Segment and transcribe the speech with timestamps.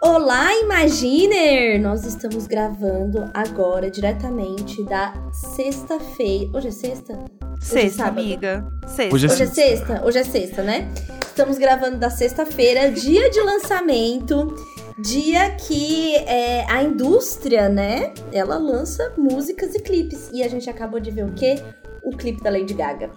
[0.00, 1.80] Olá, Imaginer!
[1.80, 6.56] Nós estamos gravando agora diretamente da sexta-feira.
[6.56, 7.14] Hoje é sexta?
[7.14, 7.24] Hoje
[7.60, 8.20] é Sexta, sábado?
[8.20, 8.64] amiga.
[8.86, 9.14] Sexta.
[9.14, 10.02] Hoje é Hoje é sexta?
[10.04, 10.88] Hoje é sexta, né?
[11.26, 14.54] Estamos gravando da sexta-feira, dia de lançamento,
[15.02, 18.12] dia que é, a indústria, né?
[18.32, 20.30] Ela lança músicas e clipes.
[20.32, 21.56] E a gente acabou de ver o quê?
[22.02, 23.10] O clipe da Lady Gaga.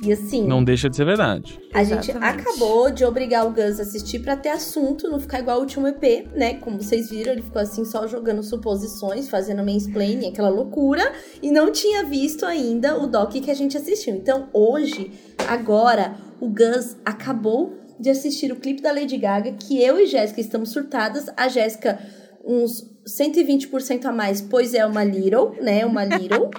[0.00, 1.58] E assim, Não deixa de ser verdade.
[1.74, 2.40] a gente Exatamente.
[2.46, 5.88] acabou de obrigar o Gus a assistir pra ter assunto, não ficar igual o último
[5.88, 6.54] EP, né?
[6.54, 11.12] Como vocês viram, ele ficou assim só jogando suposições, fazendo mansplaining, aquela loucura,
[11.42, 14.14] e não tinha visto ainda o doc que a gente assistiu.
[14.14, 15.10] Então, hoje,
[15.48, 20.40] agora, o Gus acabou de assistir o clipe da Lady Gaga, que eu e Jéssica
[20.40, 21.26] estamos surtadas.
[21.36, 21.98] A Jéssica,
[22.44, 25.84] uns 120% a mais, pois é uma Little, né?
[25.84, 26.50] Uma Little.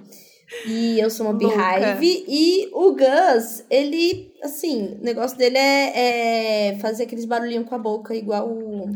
[0.65, 1.55] E eu sou uma Louca.
[1.99, 2.25] Beehive.
[2.27, 7.79] E o Gus, ele, assim, o negócio dele é, é fazer aqueles barulhinhos com a
[7.79, 8.89] boca, igual o.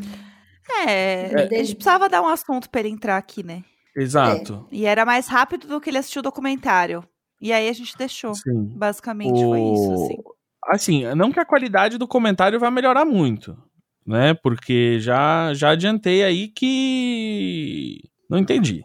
[0.88, 1.44] É, É.
[1.44, 3.64] a gente precisava dar um assunto pra ele entrar aqui, né?
[3.96, 4.68] Exato.
[4.72, 7.04] E era mais rápido do que ele assistiu o documentário.
[7.40, 8.34] E aí a gente deixou.
[8.34, 8.72] Sim.
[8.76, 10.18] Basicamente foi isso, assim.
[10.68, 13.58] Assim, não que a qualidade do comentário vai melhorar muito,
[14.06, 14.34] né?
[14.34, 18.00] Porque já, já adiantei aí que.
[18.30, 18.84] Não entendi.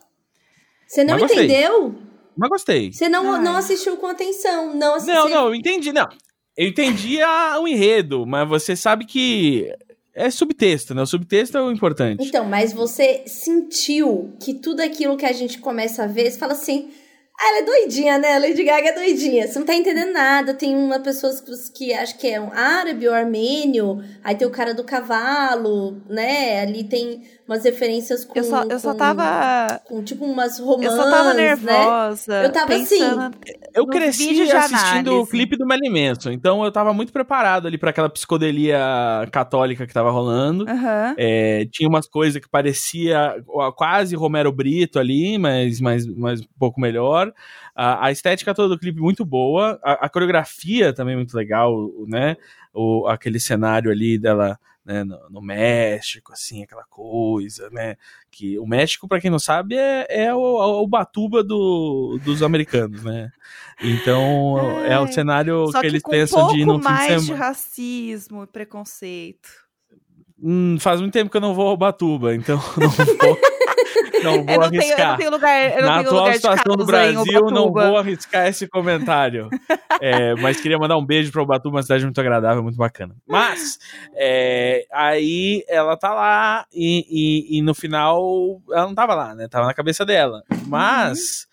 [0.86, 1.44] Você não Mas gostei.
[1.44, 1.94] entendeu?
[2.36, 2.92] Mas gostei.
[2.92, 3.42] Você não, Ai.
[3.42, 4.74] não assistiu com atenção.
[4.74, 5.14] Não assistiu.
[5.14, 6.08] Não, não, eu entendi, não.
[6.56, 9.72] Eu entendi a, o enredo, mas você sabe que
[10.14, 11.02] é subtexto, né?
[11.02, 12.26] O subtexto é o importante.
[12.26, 16.52] Então, mas você sentiu que tudo aquilo que a gente começa a ver, você fala
[16.52, 16.90] assim.
[17.40, 18.34] Ah, ela é doidinha, né?
[18.34, 19.46] A Lady Gaga é doidinha.
[19.46, 20.54] Você não tá entendendo nada.
[20.54, 24.02] Tem uma pessoa que, que acha que é um árabe ou armênio.
[24.24, 26.60] Aí tem o cara do cavalo, né?
[26.62, 28.36] Ali tem umas referências com.
[28.38, 29.80] Eu só, eu só com- tava.
[29.84, 31.42] Com tipo umas romãs, Eu só tava né?
[31.56, 32.42] nervosa.
[32.42, 33.36] Eu tava assim, pensando
[33.74, 37.90] Eu nos cresci assistindo o clipe do Manson, então eu tava muito preparado ali pra
[37.90, 38.78] aquela psicodelia
[39.32, 40.68] católica que tava rolando.
[40.68, 41.14] Aham.
[41.16, 43.36] É, tinha umas coisas que parecia
[43.76, 47.27] quase Romero Brito ali, mas, mas, mas um pouco melhor.
[47.74, 51.74] A, a estética toda do clipe muito boa, a, a coreografia também muito legal,
[52.06, 52.36] né?
[52.72, 54.58] O, aquele cenário ali dela
[54.88, 57.96] né, no, no México, assim, aquela coisa, né?
[58.30, 63.04] Que o México, pra quem não sabe, é, é o, o Batuba do, dos americanos,
[63.04, 63.30] né?
[63.82, 66.74] Então é o Ai, cenário que que eles com pensam um pouco de ir no
[66.74, 67.44] fim de mais de semana.
[67.44, 69.50] racismo e preconceito.
[70.42, 73.38] Hum, faz muito tempo que eu não vou ao Batuba, então não vou,
[74.22, 75.16] não vou Eu não, tenho, eu não arriscar.
[75.16, 78.66] tenho lugar, eu não Na tenho atual lugar situação do Brasil, não vou arriscar esse
[78.68, 79.48] comentário.
[80.00, 83.16] É, mas queria mandar um beijo pra Ubatuba, uma cidade muito agradável, muito bacana.
[83.26, 83.80] Mas,
[84.14, 87.04] é, aí ela tá lá e,
[87.50, 89.48] e, e no final ela não tava lá, né?
[89.48, 90.44] Tava na cabeça dela.
[90.66, 91.48] Mas,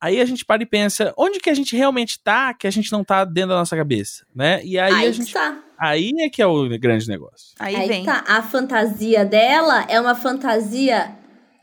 [0.00, 2.92] aí a gente para e pensa, onde que a gente realmente tá que a gente
[2.92, 4.60] não tá dentro da nossa cabeça, né?
[4.62, 5.32] E aí, Aí, a que gente...
[5.32, 5.58] tá.
[5.76, 7.48] Aí é que é o grande negócio.
[7.58, 8.04] Aí, Aí vem.
[8.04, 8.22] tá.
[8.28, 11.16] A fantasia dela é uma fantasia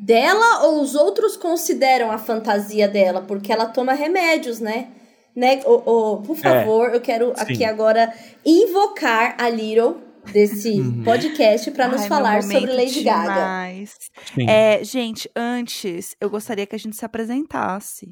[0.06, 3.22] dela ou os outros consideram a fantasia dela?
[3.22, 4.88] Porque ela toma remédios, né?
[5.36, 5.62] né?
[5.66, 7.42] O, por favor, eu quero sim.
[7.42, 8.14] aqui agora
[8.46, 9.96] invocar a Little
[10.32, 11.04] desse Uhum.
[11.04, 13.34] podcast pra nos Ai, falar sobre Lady Gaga.
[13.34, 13.96] demais.
[14.36, 14.50] Sim.
[14.50, 18.08] É, gente, antes eu gostaria que a gente se apresentasse.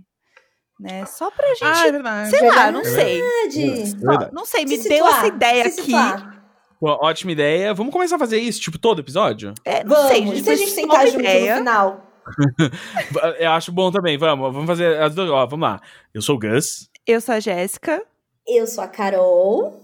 [0.80, 1.06] Né?
[1.06, 1.64] Só pra gente.
[1.64, 2.30] Ah, é verdade.
[2.32, 3.22] sei lá, não É sei.
[3.22, 3.94] Verdade.
[4.28, 4.32] É.
[4.34, 5.82] Não sei, Se me situar, deu essa ideia se aqui.
[5.84, 6.41] situar.
[6.82, 7.76] Pô, ótima ideia.
[7.76, 9.54] Vamos começar a fazer isso, tipo, todo episódio?
[9.64, 11.52] É, não Vamos, sei, gente, se a gente sentar junto ideia.
[11.52, 12.08] no final?
[13.38, 14.18] Eu acho bom também.
[14.18, 15.30] Vamos, vamos fazer as duas.
[15.30, 15.80] Ó, vamos lá.
[16.12, 16.90] Eu sou o Gus.
[17.06, 18.02] Eu sou a Jéssica.
[18.48, 19.80] Eu sou a Carol.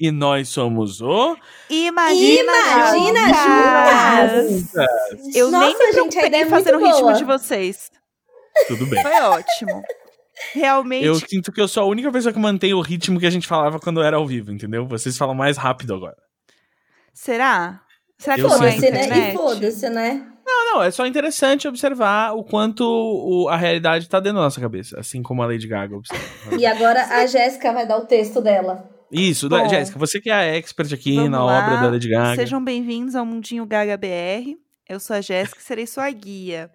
[0.00, 1.36] E nós somos o.
[1.68, 2.52] Imagina,
[2.96, 4.74] Imagina juntas!
[5.34, 7.90] Eu Nossa, nem me gente, a preocupei ideia em é fazer o ritmo de vocês.
[8.68, 9.02] Tudo bem.
[9.02, 9.82] Foi ótimo.
[10.54, 11.04] Realmente.
[11.04, 13.46] Eu sinto que eu sou a única pessoa que mantém o ritmo que a gente
[13.46, 14.86] falava quando era ao vivo, entendeu?
[14.86, 16.16] Vocês falam mais rápido agora.
[17.20, 17.80] Será?
[18.16, 19.30] Será que sinto Foda-se, que- né?
[19.30, 20.26] E foda-se, né?
[20.46, 24.60] Não, não, é só interessante observar o quanto o- a realidade tá dentro da nossa
[24.60, 26.24] cabeça, assim como a Lady Gaga observa.
[26.56, 28.88] E agora a Jéssica vai dar o texto dela.
[29.10, 29.48] Isso.
[29.68, 31.58] Jéssica, você que é a expert aqui Vamos na lá.
[31.66, 32.36] obra da Lady Gaga.
[32.36, 34.56] Sejam bem-vindos ao Mundinho Gaga BR.
[34.88, 36.70] Eu sou a Jéssica e serei sua guia.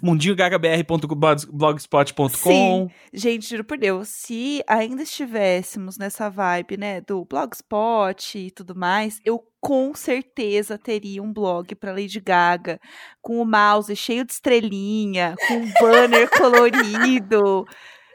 [0.00, 2.88] mundinhogagabr.blogspot.com.
[3.12, 9.20] Gente, juro por Deus, se ainda estivéssemos nessa vibe, né, do Blogspot e tudo mais,
[9.26, 12.80] eu com certeza teria um blog para Lady Gaga,
[13.20, 17.66] com o mouse cheio de estrelinha, com um banner colorido,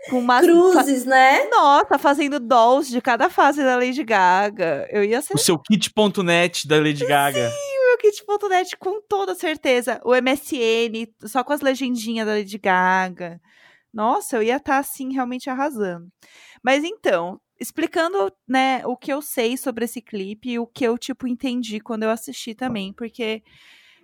[0.09, 1.45] com umas Cruzes, né?
[1.51, 4.87] Nossa, fazendo dolls de cada fase da Lady Gaga.
[4.89, 7.41] Eu ia ser O seu kit.net da Lady Gaga.
[7.41, 7.68] meu
[7.99, 10.01] kit.net com toda certeza.
[10.03, 13.39] O MSN, só com as legendinhas da Lady Gaga.
[13.93, 16.07] Nossa, eu ia estar, tá, assim, realmente arrasando.
[16.63, 20.97] Mas então, explicando, né, o que eu sei sobre esse clipe e o que eu,
[20.97, 23.43] tipo, entendi quando eu assisti também, porque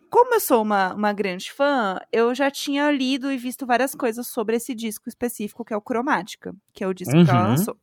[0.10, 4.28] como eu sou uma, uma grande fã, eu já tinha lido e visto várias coisas
[4.28, 7.26] sobre esse disco específico, que é o Cromática, que é o disco uhum.
[7.26, 7.50] que ela uhum.
[7.50, 7.78] lançou.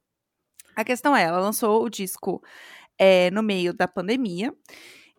[0.74, 2.42] A questão é, ela lançou o disco
[2.98, 4.54] é, no meio da pandemia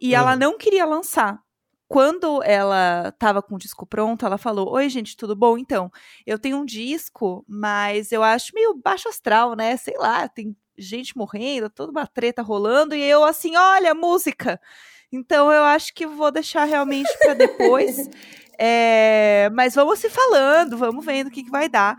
[0.04, 1.40] e ela não queria lançar.
[1.88, 5.58] Quando ela estava com o disco pronto, ela falou: Oi, gente, tudo bom?
[5.58, 5.90] Então,
[6.26, 9.78] eu tenho um disco, mas eu acho meio baixo astral, né?
[9.78, 14.60] Sei lá, tem gente morrendo, toda uma treta rolando, e eu assim, olha, música.
[15.10, 18.10] Então eu acho que vou deixar realmente para depois.
[18.60, 21.96] é, mas vamos se falando, vamos vendo o que, que vai dar.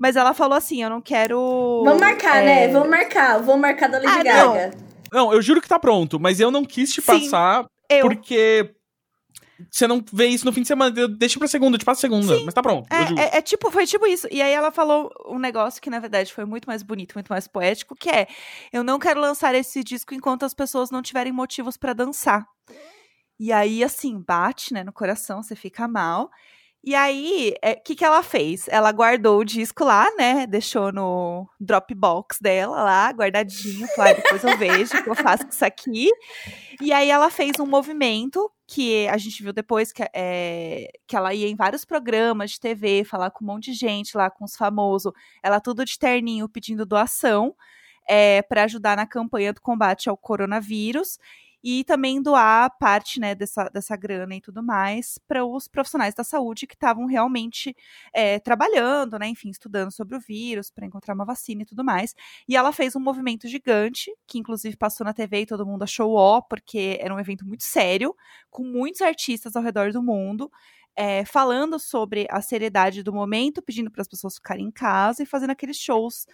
[0.00, 1.82] Mas ela falou assim: eu não quero.
[1.84, 2.44] Vamos marcar, é...
[2.44, 2.68] né?
[2.68, 3.38] Vamos marcar.
[3.42, 4.76] Vamos marcar da Lady ah, Gaga.
[4.76, 4.83] Não.
[5.14, 5.32] Não.
[5.32, 8.02] eu juro que tá pronto, mas eu não quis te Sim, passar eu...
[8.02, 8.74] porque
[9.70, 12.44] você não vê isso no fim de semana, deixa pra segunda, te passo segunda, Sim,
[12.44, 12.92] mas tá pronto.
[12.92, 14.26] É, é, é, tipo, foi tipo isso.
[14.30, 17.46] E aí ela falou um negócio que, na verdade, foi muito mais bonito, muito mais
[17.46, 18.26] poético, que é:
[18.72, 22.44] eu não quero lançar esse disco enquanto as pessoas não tiverem motivos para dançar.
[23.38, 26.30] E aí, assim, bate, né, no coração, você fica mal.
[26.86, 28.68] E aí, o é, que, que ela fez?
[28.68, 30.46] Ela guardou o disco lá, né?
[30.46, 33.86] Deixou no Dropbox dela lá, guardadinho.
[33.96, 36.10] Falou, ah, depois eu vejo o que eu faço com isso aqui.
[36.82, 41.32] E aí ela fez um movimento que a gente viu depois que, é, que ela
[41.32, 44.54] ia em vários programas de TV, falar com um monte de gente lá, com os
[44.54, 45.10] famosos.
[45.42, 47.54] Ela tudo de terninho pedindo doação.
[48.06, 51.18] É, para ajudar na campanha do combate ao coronavírus
[51.64, 56.22] e também doar parte né, dessa, dessa grana e tudo mais para os profissionais da
[56.22, 57.74] saúde que estavam realmente
[58.12, 62.14] é, trabalhando, né, enfim, estudando sobre o vírus para encontrar uma vacina e tudo mais.
[62.46, 66.12] E ela fez um movimento gigante, que inclusive passou na TV e todo mundo achou
[66.14, 68.14] ó, porque era um evento muito sério,
[68.50, 70.50] com muitos artistas ao redor do mundo.
[70.96, 75.26] É, falando sobre a seriedade do momento, pedindo para as pessoas ficarem em casa e
[75.26, 76.24] fazendo aqueles shows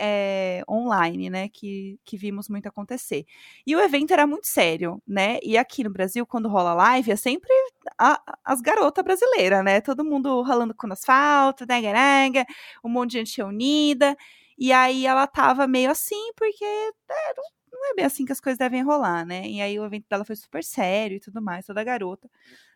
[0.00, 3.26] é, online, né, que, que vimos muito acontecer.
[3.66, 7.16] E o evento era muito sério, né, e aqui no Brasil, quando rola live, é
[7.16, 7.50] sempre
[7.98, 12.46] a, as garotas brasileiras, né, todo mundo ralando com asfalto, nega, nega,
[12.82, 14.16] um monte de gente unida,
[14.58, 17.34] e aí ela tava meio assim, porque é,
[17.72, 20.24] não é bem assim que as coisas devem rolar, né, e aí o evento dela
[20.24, 22.28] foi super sério e tudo mais, toda garota.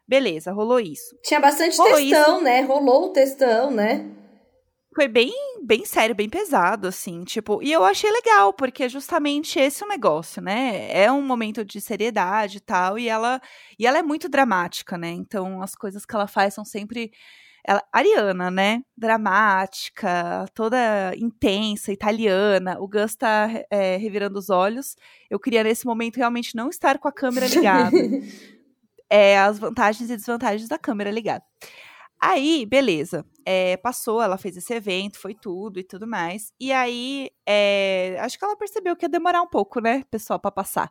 [0.07, 1.17] Beleza, rolou isso.
[1.23, 2.45] Tinha bastante rolou textão, isso.
[2.45, 2.61] né?
[2.63, 4.11] Rolou o textão, né?
[4.95, 5.33] foi bem,
[5.65, 9.89] bem sério, bem pesado, assim, tipo, e eu achei legal, porque justamente esse é o
[9.89, 10.89] negócio, né?
[10.93, 13.41] É um momento de seriedade e tal, e ela,
[13.79, 15.11] e ela é muito dramática, né?
[15.11, 17.11] Então as coisas que ela faz são sempre
[17.67, 18.83] ela, Ariana, né?
[18.97, 22.77] Dramática, toda intensa, italiana.
[22.79, 24.97] O Gus tá é, revirando os olhos.
[25.31, 27.97] Eu queria, nesse momento, realmente não estar com a câmera ligada.
[29.15, 31.45] é, as vantagens e desvantagens da câmera ligada.
[32.21, 33.25] Aí, beleza.
[33.47, 36.53] É, passou, ela fez esse evento, foi tudo e tudo mais.
[36.59, 40.51] E aí, é, acho que ela percebeu que ia demorar um pouco, né, pessoal, para
[40.51, 40.91] passar.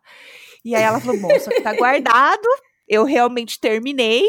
[0.64, 2.48] E aí ela falou: bom, isso aqui tá guardado,
[2.88, 4.24] eu realmente terminei.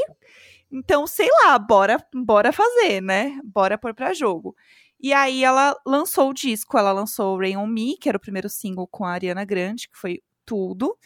[0.70, 3.40] Então, sei lá, bora, bora fazer, né?
[3.46, 4.54] Bora pôr pra jogo.
[5.00, 8.50] E aí ela lançou o disco, ela lançou Rain On Me, que era o primeiro
[8.50, 10.98] single com a Ariana Grande, que foi tudo.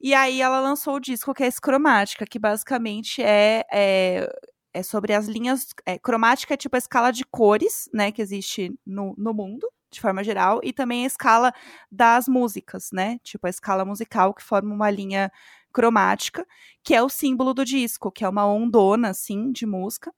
[0.00, 4.28] E aí ela lançou o disco que é Escromática, que basicamente é, é
[4.72, 5.66] é sobre as linhas.
[5.84, 10.00] É, cromática é tipo a escala de cores, né, que existe no, no mundo, de
[10.00, 11.52] forma geral, e também a escala
[11.90, 13.18] das músicas, né?
[13.24, 15.30] Tipo a escala musical que forma uma linha
[15.72, 16.46] cromática,
[16.84, 20.12] que é o símbolo do disco, que é uma ondona, assim, de música.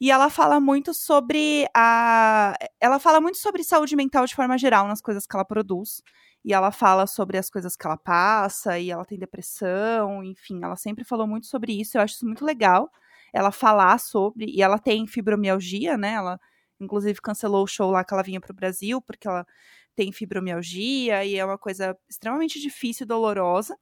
[0.00, 2.54] E ela fala muito sobre a.
[2.80, 6.02] Ela fala muito sobre saúde mental de forma geral nas coisas que ela produz.
[6.44, 10.76] E ela fala sobre as coisas que ela passa, e ela tem depressão, enfim, ela
[10.76, 11.96] sempre falou muito sobre isso.
[11.96, 12.90] Eu acho isso muito legal
[13.32, 16.12] ela falar sobre, e ela tem fibromialgia, né?
[16.14, 16.40] Ela,
[16.80, 19.46] inclusive, cancelou o show lá que ela vinha para o Brasil, porque ela
[19.94, 23.76] tem fibromialgia e é uma coisa extremamente difícil e dolorosa.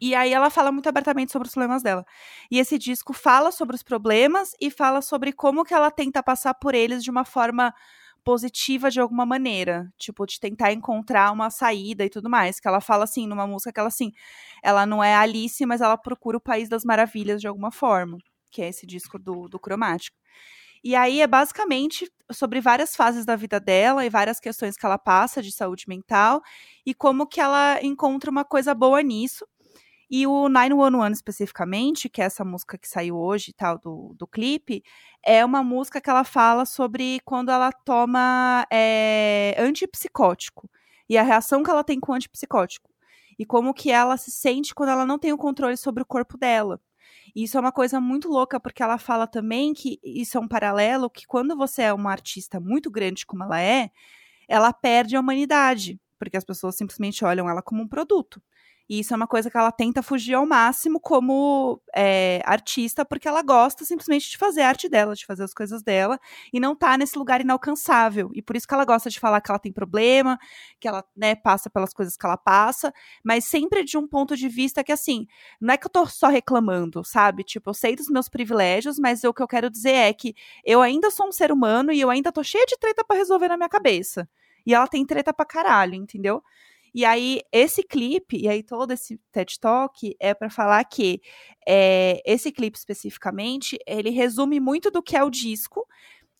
[0.00, 2.04] E aí ela fala muito abertamente sobre os problemas dela.
[2.50, 6.54] E esse disco fala sobre os problemas e fala sobre como que ela tenta passar
[6.54, 7.72] por eles de uma forma
[8.24, 12.80] positiva de alguma maneira, tipo de tentar encontrar uma saída e tudo mais, que ela
[12.80, 14.12] fala assim numa música que ela assim,
[14.62, 18.18] ela não é Alice, mas ela procura o país das maravilhas de alguma forma
[18.54, 20.16] que é esse disco do, do cromático.
[20.82, 24.98] E aí é basicamente sobre várias fases da vida dela e várias questões que ela
[24.98, 26.40] passa de saúde mental
[26.86, 29.46] e como que ela encontra uma coisa boa nisso.
[30.16, 34.28] E o 911 especificamente, que é essa música que saiu hoje e tal, do, do
[34.28, 34.80] clipe,
[35.24, 40.70] é uma música que ela fala sobre quando ela toma é, antipsicótico
[41.08, 42.88] e a reação que ela tem com o antipsicótico.
[43.36, 46.38] e como que ela se sente quando ela não tem o controle sobre o corpo
[46.38, 46.80] dela.
[47.34, 50.46] E isso é uma coisa muito louca, porque ela fala também que isso é um
[50.48, 53.90] paralelo que quando você é uma artista muito grande como ela é,
[54.48, 58.40] ela perde a humanidade, porque as pessoas simplesmente olham ela como um produto.
[58.88, 63.26] E isso é uma coisa que ela tenta fugir ao máximo como é, artista, porque
[63.26, 66.18] ela gosta simplesmente de fazer a arte dela, de fazer as coisas dela,
[66.52, 68.30] e não tá nesse lugar inalcançável.
[68.34, 70.38] E por isso que ela gosta de falar que ela tem problema,
[70.78, 72.92] que ela né, passa pelas coisas que ela passa,
[73.24, 75.26] mas sempre de um ponto de vista que, assim,
[75.60, 77.42] não é que eu tô só reclamando, sabe?
[77.44, 80.82] Tipo, eu sei dos meus privilégios, mas o que eu quero dizer é que eu
[80.82, 83.56] ainda sou um ser humano e eu ainda tô cheia de treta para resolver na
[83.56, 84.28] minha cabeça.
[84.66, 86.42] E ela tem treta pra caralho, entendeu?
[86.94, 91.20] E aí, esse clipe, e aí todo esse TED Talk é para falar que
[91.66, 95.84] é, esse clipe especificamente, ele resume muito do que é o disco,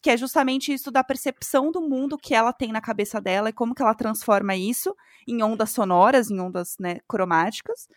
[0.00, 3.52] que é justamente isso da percepção do mundo que ela tem na cabeça dela e
[3.52, 4.94] como que ela transforma isso
[5.26, 7.88] em ondas sonoras, em ondas né, cromáticas,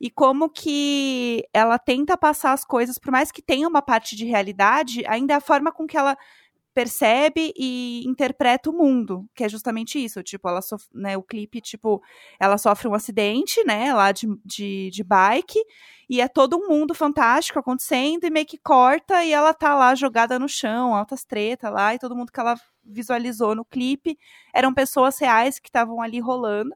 [0.00, 4.24] e como que ela tenta passar as coisas, por mais que tenha uma parte de
[4.24, 6.18] realidade, ainda é a forma com que ela
[6.74, 11.60] percebe e interpreta o mundo, que é justamente isso, tipo, ela sof né, o clipe,
[11.60, 12.02] tipo,
[12.40, 15.58] ela sofre um acidente, né, lá de, de, de bike,
[16.08, 19.94] e é todo um mundo fantástico acontecendo, e meio que corta, e ela tá lá
[19.94, 24.18] jogada no chão, altas treta lá, e todo mundo que ela visualizou no clipe
[24.52, 26.74] eram pessoas reais que estavam ali rolando,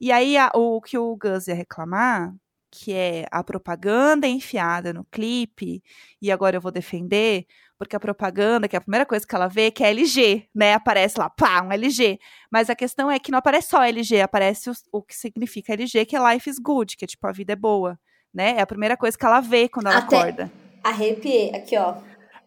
[0.00, 2.32] e aí a, o que o Gus ia reclamar,
[2.70, 5.82] que é a propaganda enfiada no clipe,
[6.20, 7.46] e agora eu vou defender,
[7.78, 10.74] porque a propaganda, que é a primeira coisa que ela vê, que é LG, né?
[10.74, 12.18] Aparece lá, pá, um LG.
[12.50, 16.04] Mas a questão é que não aparece só LG, aparece o, o que significa LG,
[16.04, 17.96] que é life is good, que é tipo, a vida é boa,
[18.34, 18.56] né?
[18.58, 20.52] É a primeira coisa que ela vê quando ela Até acorda.
[20.82, 21.94] Arrepiei, aqui ó.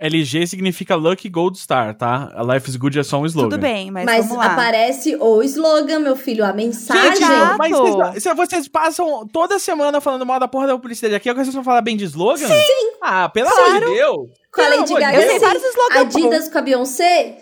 [0.01, 2.31] LG significa Lucky Gold Star, tá?
[2.33, 3.49] A Life is Good é só um slogan.
[3.49, 7.17] Tudo bem, mas, mas aparece o slogan, meu filho, a mensagem.
[7.17, 11.29] Gente, mas vocês, se vocês passam toda semana falando mal da porra da publicidade aqui,
[11.29, 12.47] agora vocês vão falar bem de slogan?
[12.47, 12.93] Sim.
[12.99, 13.69] Ah, pelo claro.
[13.69, 14.40] amor de Deus.
[14.51, 16.15] Com a Lady Gaga, Eu sei vários slogans.
[16.15, 17.37] Adidas com a Beyoncé?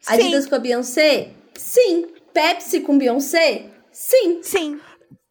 [0.00, 0.14] Sim.
[0.14, 1.30] Adidas com a Beyoncé?
[1.54, 2.06] Sim.
[2.32, 3.66] Pepsi com Beyoncé?
[3.90, 4.40] Sim.
[4.42, 4.80] Sim.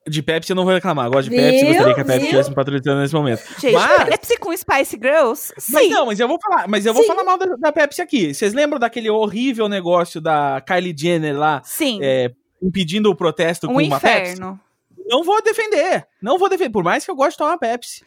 [0.08, 1.10] De Pepsi eu não vou reclamar.
[1.10, 1.46] Gosto de Viu?
[1.46, 3.44] Pepsi, gostaria que a Pepsi estivesse me patrocinando nesse momento.
[3.60, 4.04] Gente, mas...
[4.10, 5.54] Pepsi com Spice Girls?
[5.58, 5.74] Sim.
[5.74, 7.10] Mas não, mas eu vou falar, mas eu vou Sim.
[7.10, 8.34] falar mal da, da, Pepsi aqui.
[8.34, 11.62] Vocês lembram daquele horrível negócio da Kylie Jenner lá?
[11.64, 12.00] Sim.
[12.04, 12.32] É,
[12.62, 14.48] impedindo o protesto um com inferno.
[14.48, 15.08] uma Pepsi?
[15.08, 16.08] Não vou defender.
[16.22, 16.72] Não vou defender.
[16.72, 18.04] Por mais que eu goste de tomar Pepsi.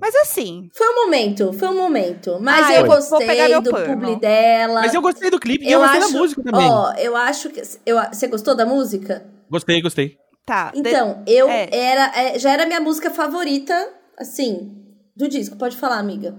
[0.00, 0.70] Mas assim.
[0.74, 2.38] Foi um momento, foi um momento.
[2.40, 3.94] Mas eu gostei do pano.
[3.94, 4.80] publi dela.
[4.80, 6.70] Mas eu gostei do clipe e eu, gostei acho, da música também.
[6.70, 7.62] Ó, eu acho que.
[7.84, 9.26] Eu, você gostou da música?
[9.50, 10.18] Gostei, gostei.
[10.44, 10.70] Tá.
[10.74, 11.32] Então, de...
[11.32, 11.68] eu é.
[11.72, 12.12] era.
[12.14, 13.74] É, já era minha música favorita,
[14.18, 14.72] assim,
[15.16, 15.56] do disco.
[15.56, 16.36] Pode falar, amiga.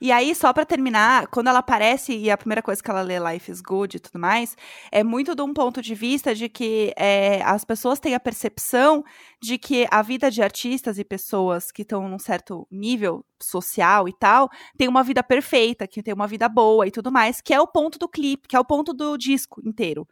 [0.00, 3.18] E aí, só para terminar, quando ela aparece e a primeira coisa que ela lê
[3.18, 4.56] Life is Good e tudo mais,
[4.90, 9.04] é muito de um ponto de vista de que é, as pessoas têm a percepção
[9.42, 14.12] de que a vida de artistas e pessoas que estão num certo nível social e
[14.12, 17.60] tal, tem uma vida perfeita, que tem uma vida boa e tudo mais, que é
[17.60, 20.06] o ponto do clipe, que é o ponto do disco inteiro.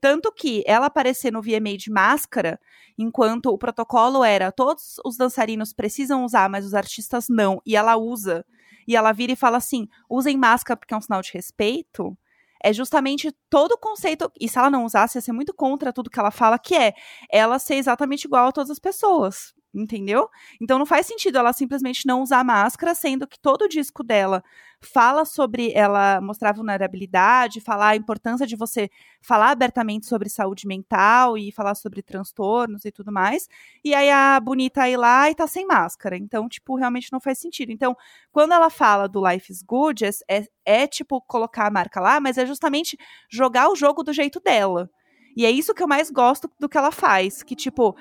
[0.00, 2.58] Tanto que ela aparecer no VMA de máscara,
[2.98, 7.96] enquanto o protocolo era todos os dançarinos precisam usar, mas os artistas não, e ela
[7.96, 8.44] usa
[8.86, 12.16] e ela vira e fala assim: usem máscara porque é um sinal de respeito.
[12.62, 16.08] É justamente todo o conceito, e se ela não usasse, ia ser muito contra tudo
[16.08, 16.94] que ela fala, que é
[17.30, 20.28] ela ser exatamente igual a todas as pessoas entendeu?
[20.60, 24.42] Então não faz sentido ela simplesmente não usar máscara, sendo que todo o disco dela
[24.84, 28.90] fala sobre ela mostrar vulnerabilidade, falar a importância de você
[29.20, 33.48] falar abertamente sobre saúde mental e falar sobre transtornos e tudo mais.
[33.82, 36.16] E aí a bonita ir lá e tá sem máscara.
[36.16, 37.72] Então, tipo, realmente não faz sentido.
[37.72, 37.96] Então,
[38.30, 42.20] quando ela fala do Life is Good, é, é, é tipo colocar a marca lá,
[42.20, 42.98] mas é justamente
[43.30, 44.90] jogar o jogo do jeito dela.
[45.36, 47.42] E é isso que eu mais gosto do que ela faz.
[47.42, 47.96] Que, tipo,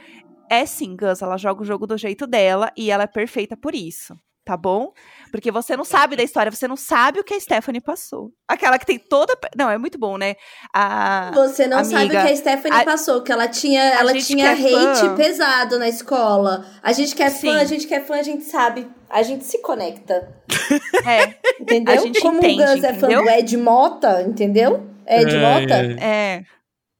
[0.54, 3.74] é sim, Gus, ela joga o jogo do jeito dela e ela é perfeita por
[3.74, 4.16] isso.
[4.46, 4.92] Tá bom?
[5.32, 8.30] Porque você não sabe da história, você não sabe o que a Stephanie passou.
[8.46, 9.38] Aquela que tem toda.
[9.56, 10.36] Não, é muito bom, né?
[10.74, 12.84] A você não amiga, sabe o que a Stephanie a...
[12.84, 15.16] passou, que ela tinha, ela tinha hate fã.
[15.16, 16.66] pesado na escola.
[16.84, 18.86] A gente que é fã, a gente que é fã, a gente sabe.
[19.10, 20.30] A gente se conecta.
[21.06, 21.36] É.
[21.60, 21.94] Entendeu?
[21.94, 24.88] A gente Como entende, o Gus é fã do Ed Mota, entendeu?
[25.08, 25.74] Ed é, Mota?
[26.02, 26.44] É.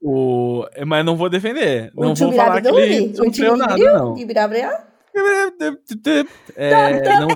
[0.06, 0.66] O...
[0.86, 1.90] Mas não vou defender.
[1.96, 4.14] O não vou falar que ele sofreu nada, não.
[6.54, 7.28] É, não,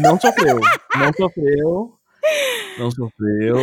[0.00, 0.58] não sofreu.
[0.96, 1.92] Não sofreu.
[2.78, 3.58] Não sofreu.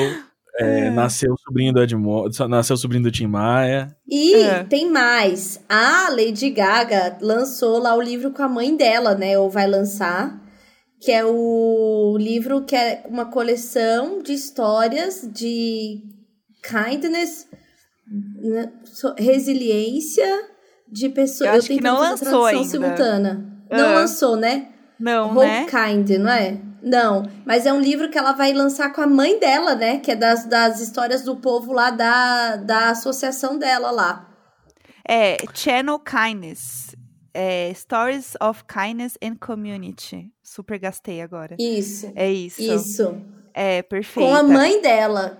[0.59, 0.89] É, é.
[0.91, 3.95] Nasceu o sobrinho do Edmo, nasceu o sobrinho do Tim Maia.
[4.07, 4.63] E é.
[4.63, 5.59] tem mais.
[5.67, 9.39] A Lady Gaga lançou lá o livro com a mãe dela, né?
[9.39, 10.39] Ou vai lançar.
[10.99, 15.99] Que é o livro que é uma coleção de histórias de
[16.61, 17.49] kindness
[19.17, 20.49] resiliência,
[20.87, 21.47] de pessoas.
[21.47, 22.63] Eu Eu, acho que tentando não lançou ainda.
[22.65, 23.45] simultânea.
[23.69, 23.93] Não Ah.
[23.95, 24.67] lançou, né?
[24.99, 25.65] Não, né?
[25.65, 26.59] Kind, não é?
[26.83, 29.99] Não, mas é um livro que ela vai lançar com a mãe dela, né?
[29.99, 34.27] Que é das, das histórias do povo lá da, da associação dela lá.
[35.07, 36.95] É, Channel Kindness.
[37.33, 40.29] É, Stories of Kindness and Community.
[40.43, 41.55] Super gastei agora.
[41.59, 42.11] Isso.
[42.15, 42.61] É isso.
[42.61, 43.15] Isso.
[43.53, 44.27] É, perfeito.
[44.29, 45.39] Com a mãe dela.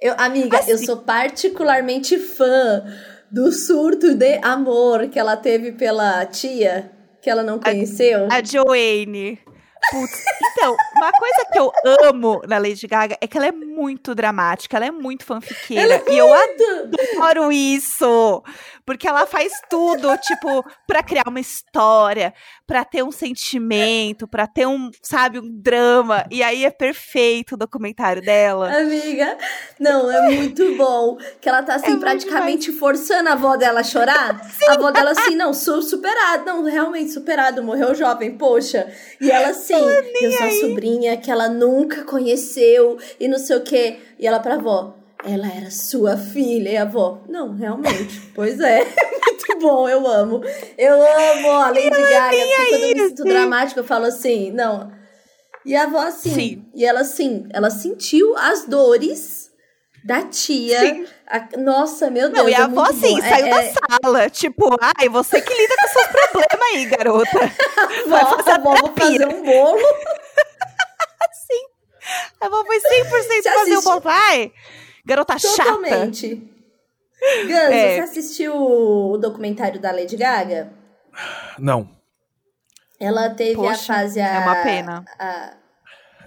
[0.00, 2.84] Eu, amiga, eu Assim- sou particularmente fã
[3.30, 6.90] do surto de amor que ela teve pela tia,
[7.22, 8.28] que ela não conheceu.
[8.30, 9.38] A Joanne.
[9.90, 11.70] Putz, então, uma coisa que eu
[12.08, 16.02] amo na Lady Gaga é que ela é muito dramática, ela é muito fanfiqueira.
[16.08, 18.42] e eu adoro isso!
[18.86, 22.34] Porque ela faz tudo, tipo, pra criar uma história,
[22.66, 26.26] pra ter um sentimento, pra ter um, sabe, um drama.
[26.30, 28.70] E aí é perfeito o documentário dela.
[28.76, 29.38] Amiga,
[29.80, 31.16] não, é muito bom.
[31.40, 34.40] Que ela tá assim, É praticamente forçando a avó dela a chorar.
[34.68, 36.44] A avó dela assim, não, sou superado.
[36.44, 38.92] Não, realmente superado, morreu jovem, poxa.
[39.20, 43.62] E ela assim, eu sou a sobrinha que ela nunca conheceu e não sei o
[43.62, 43.98] quê.
[44.18, 46.70] E ela pra avó, ela era sua filha.
[46.70, 48.84] E a avó, não, realmente, pois é.
[49.26, 50.42] Muito bom, eu amo.
[50.76, 54.92] Eu amo a Lady Gaga, porque quando eu me sinto dramática, eu falo assim, não.
[55.64, 56.66] E a avó assim, Sim.
[56.74, 59.50] e ela assim, ela sentiu as dores
[60.04, 60.80] da tia.
[60.80, 61.06] Sim.
[61.26, 62.38] A- nossa, meu Deus.
[62.38, 64.30] Não, e é a avó, muito assim, saiu é, da é, sala.
[64.30, 67.52] Tipo, ai, você que lida com seus problemas aí, garota.
[68.06, 69.78] Vai fazer a avó, vou fazer um bolo.
[72.40, 74.02] A avó foi 100% fazer o bolo.
[74.04, 74.52] Ai,
[75.04, 75.56] garota chata.
[75.64, 76.50] Totalmente.
[77.48, 77.96] Gans, É.
[77.96, 80.72] você assistiu o documentário da Lady Gaga?
[81.58, 81.88] Não.
[83.00, 84.20] Ela teve a Poxa, fase.
[84.20, 85.04] A, é uma pena.
[85.18, 85.54] a-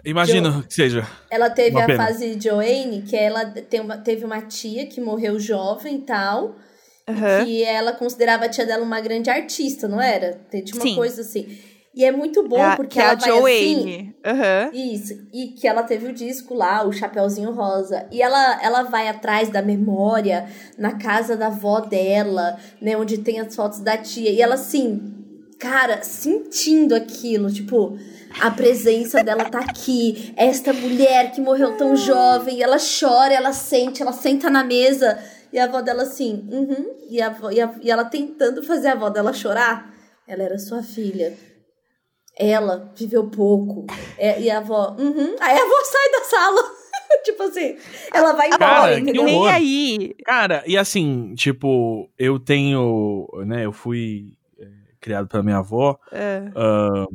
[0.05, 1.05] Imagino que seja.
[1.29, 2.05] ela teve Uma a pena.
[2.05, 6.55] fase Joanne, que ela tem uma, teve uma tia que morreu jovem e tal.
[7.09, 7.45] Aham.
[7.45, 10.41] que ela considerava a tia dela uma grande artista, não era?
[10.51, 10.95] Tem tinha uma Sim.
[10.97, 11.57] coisa assim.
[11.97, 13.73] E é muito bom, É porque que é ela a vai assim...
[13.81, 14.15] Joanne.
[14.23, 14.69] Aham.
[14.71, 18.05] Isso, e que ela teve o disco lá, o Chapeuzinho Rosa.
[18.11, 20.45] E ela, ela vai atrás da memória,
[20.77, 22.95] na casa da avó dela, né?
[22.95, 24.29] Onde tem as fotos da tia.
[24.29, 25.11] E ela, assim,
[25.57, 27.97] cara, sentindo aquilo, tipo,
[28.41, 30.33] a presença dela tá aqui.
[30.37, 35.17] Esta mulher que morreu tão jovem, ela chora, ela sente, ela senta na mesa.
[35.51, 36.85] E a avó dela assim, uhum.
[37.09, 39.91] E, a, e, a- e ela tentando fazer a avó dela chorar.
[40.27, 41.33] Ela era sua filha.
[42.39, 43.85] Ela viveu pouco.
[44.17, 45.35] É, e a avó, uhum.
[45.39, 46.61] Aí a avó sai da sala.
[47.23, 47.77] tipo assim,
[48.13, 49.23] ela vai embora, Cara, entendeu?
[49.23, 50.15] Nem aí.
[50.25, 54.65] Cara, e assim, tipo, eu tenho, né, eu fui é,
[54.99, 56.43] criado pela minha avó, É.
[56.55, 57.05] ahn,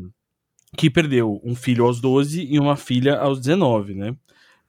[0.76, 4.16] que perdeu um filho aos 12 e uma filha aos 19, né?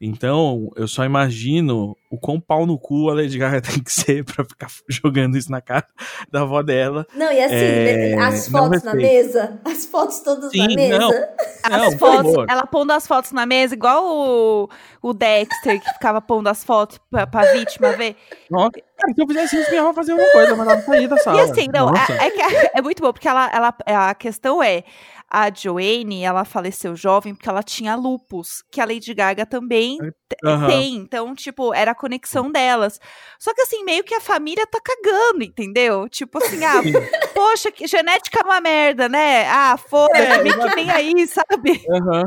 [0.05, 4.25] Então, eu só imagino o quão pau no cu a Lady Gaga tem que ser
[4.25, 5.87] pra ficar jogando isso na cara
[6.29, 7.07] da avó dela.
[7.15, 10.75] Não, e assim, É, né, as não fotos na mesa, as fotos todas na Sim,
[10.75, 10.97] mesa.
[10.99, 11.09] não.
[11.09, 14.69] Não, As por fotos, ela pondo as fotos na mesa, igual o,
[15.01, 18.17] o Dexter, que ficava pondo as fotos pra, pra vítima ver.
[18.51, 21.07] Nossa, cara, se eu fizesse isso, minha avó fazia alguma coisa, mas ela não saía
[21.07, 21.37] da sala.
[21.37, 24.61] E assim, não, é, é que é, é muito bom, porque ela, ela, a questão
[24.61, 24.83] é,
[25.33, 29.97] a Joanne, ela faleceu jovem porque ela tinha lupus, que a Lady Gaga também
[30.45, 30.67] Aham.
[30.67, 30.95] tem.
[30.97, 32.99] Então, tipo, era a conexão delas.
[33.39, 36.07] Só que assim, meio que a família tá cagando, entendeu?
[36.07, 36.81] Tipo assim, ah,
[37.33, 39.47] poxa, que genética é uma merda, né?
[39.49, 41.81] Ah, foda-se, É, que nem aí, sabe?
[41.89, 42.23] Aham.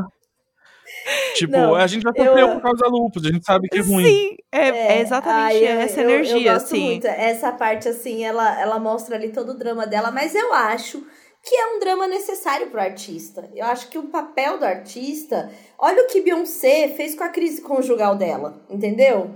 [1.35, 3.77] Tipo, Não, a gente já eu- sofreu por causa da lupus, a gente sabe que
[3.77, 4.03] é ruim.
[4.05, 6.85] Sim, é, é exatamente ai, eu- essa eu- energia, eu gosto assim.
[6.85, 7.07] Muito.
[7.07, 11.05] Essa parte, assim, ela, ela mostra ali todo o drama dela, mas eu acho
[11.47, 13.49] que é um drama necessário pro artista.
[13.55, 15.49] Eu acho que o papel do artista.
[15.79, 19.31] Olha o que Beyoncé fez com a crise conjugal dela, entendeu?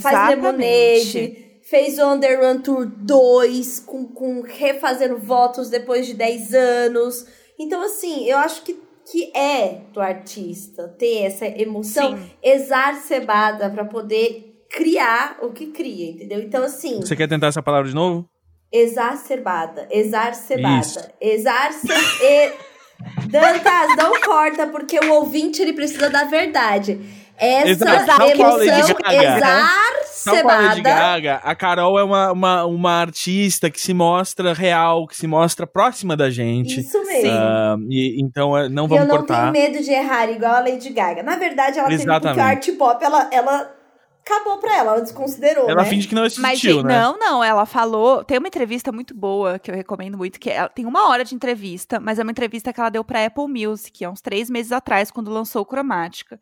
[0.00, 1.18] Faz Exatamente.
[1.18, 7.26] Lemonade, fez o Underrun Tour 2, com, com refazendo votos depois de 10 anos.
[7.58, 12.30] Então, assim, eu acho que, que é do artista ter essa emoção Sim.
[12.40, 16.40] exacerbada pra poder criar o que cria, entendeu?
[16.40, 18.29] Então, assim, Você quer tentar essa palavra de novo?
[18.72, 21.00] Exacerbada, exacerbada, Isso.
[21.20, 21.98] exacer...
[22.22, 22.52] e...
[23.30, 27.00] Dantas, não corta, porque o ouvinte, ele precisa da verdade.
[27.40, 29.14] Essa Exato, emoção Lady exacerbada...
[30.82, 35.66] Gaga, a Carol é uma, uma, uma artista que se mostra real, que se mostra
[35.66, 36.80] próxima da gente.
[36.80, 37.30] Isso mesmo.
[37.32, 39.40] Ah, e, então, é, não E eu vamos não cortar.
[39.40, 41.22] tenho medo de errar igual a Lady Gaga.
[41.22, 42.40] Na verdade, ela teve porque Exatamente.
[42.40, 43.74] a art pop, ela, ela
[44.24, 45.88] acabou pra ela, ela desconsiderou, Ela né?
[45.88, 47.00] finge que não Mas, existiu, gente, né?
[47.00, 48.24] não, não, ela falou.
[48.24, 51.34] Tem uma entrevista muito boa que eu recomendo muito, que ela tem uma hora de
[51.34, 54.72] entrevista, mas é uma entrevista que ela deu pra Apple Music, há uns três meses
[54.72, 56.40] atrás, quando lançou o Cromática.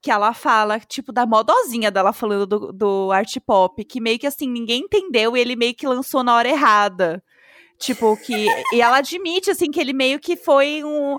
[0.00, 4.26] Que ela fala, tipo, da modozinha dela falando do, do art pop, que meio que
[4.26, 7.22] assim, ninguém entendeu e ele meio que lançou na hora errada.
[7.78, 8.46] Tipo, que.
[8.72, 11.16] E ela admite, assim, que ele meio que foi um.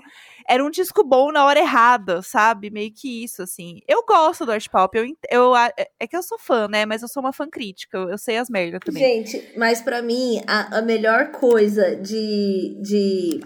[0.48, 2.70] Era um disco bom na hora errada, sabe?
[2.70, 3.80] Meio que isso, assim.
[3.86, 4.96] Eu gosto do art pop.
[4.96, 6.86] Eu, eu, é que eu sou fã, né?
[6.86, 7.98] Mas eu sou uma fã crítica.
[7.98, 9.02] Eu, eu sei as merdas também.
[9.02, 12.80] Gente, mas para mim, a, a melhor coisa de.
[12.80, 13.40] de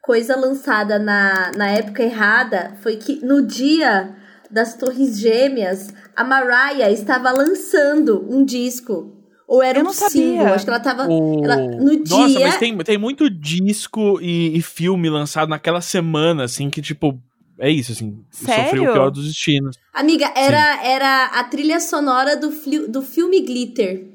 [0.00, 4.16] coisa lançada na, na época errada foi que no dia
[4.50, 9.17] das Torres Gêmeas, a Mariah estava lançando um disco.
[9.48, 10.10] Ou era Eu um não sabia.
[10.10, 10.46] single.
[10.48, 11.08] Acho que ela tava.
[11.08, 12.16] O- Ela, no dia.
[12.18, 17.18] Nossa, mas tem, tem muito disco e, e filme lançado naquela semana, assim, que, tipo,
[17.58, 18.22] é isso, assim.
[18.30, 18.64] Sério?
[18.64, 19.76] Sofreu o pior dos destinos.
[19.94, 22.50] Amiga, era, era a trilha sonora do,
[22.88, 24.06] do filme Glitter.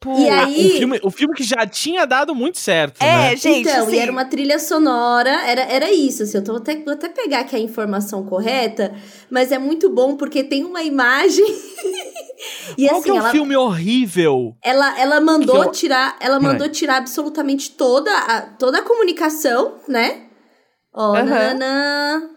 [0.00, 3.36] Pô, E aí- o, filme, o filme que já tinha dado muito certo, É, né?
[3.36, 6.76] gente, então, assim, e era uma trilha sonora, era, era isso, assim, eu tô até,
[6.76, 8.94] vou até pegar aqui a informação correta,
[9.30, 11.44] mas é muito bom porque tem uma imagem.
[12.78, 14.56] e Qual assim, que é um ela, filme horrível?
[14.62, 16.52] ela, ela mandou eu- tirar, ela Peraí.
[16.52, 20.22] mandou tirar absolutamente toda a, toda a comunicação, né?
[20.92, 21.24] Ó, Aham.
[21.24, 22.30] nananã.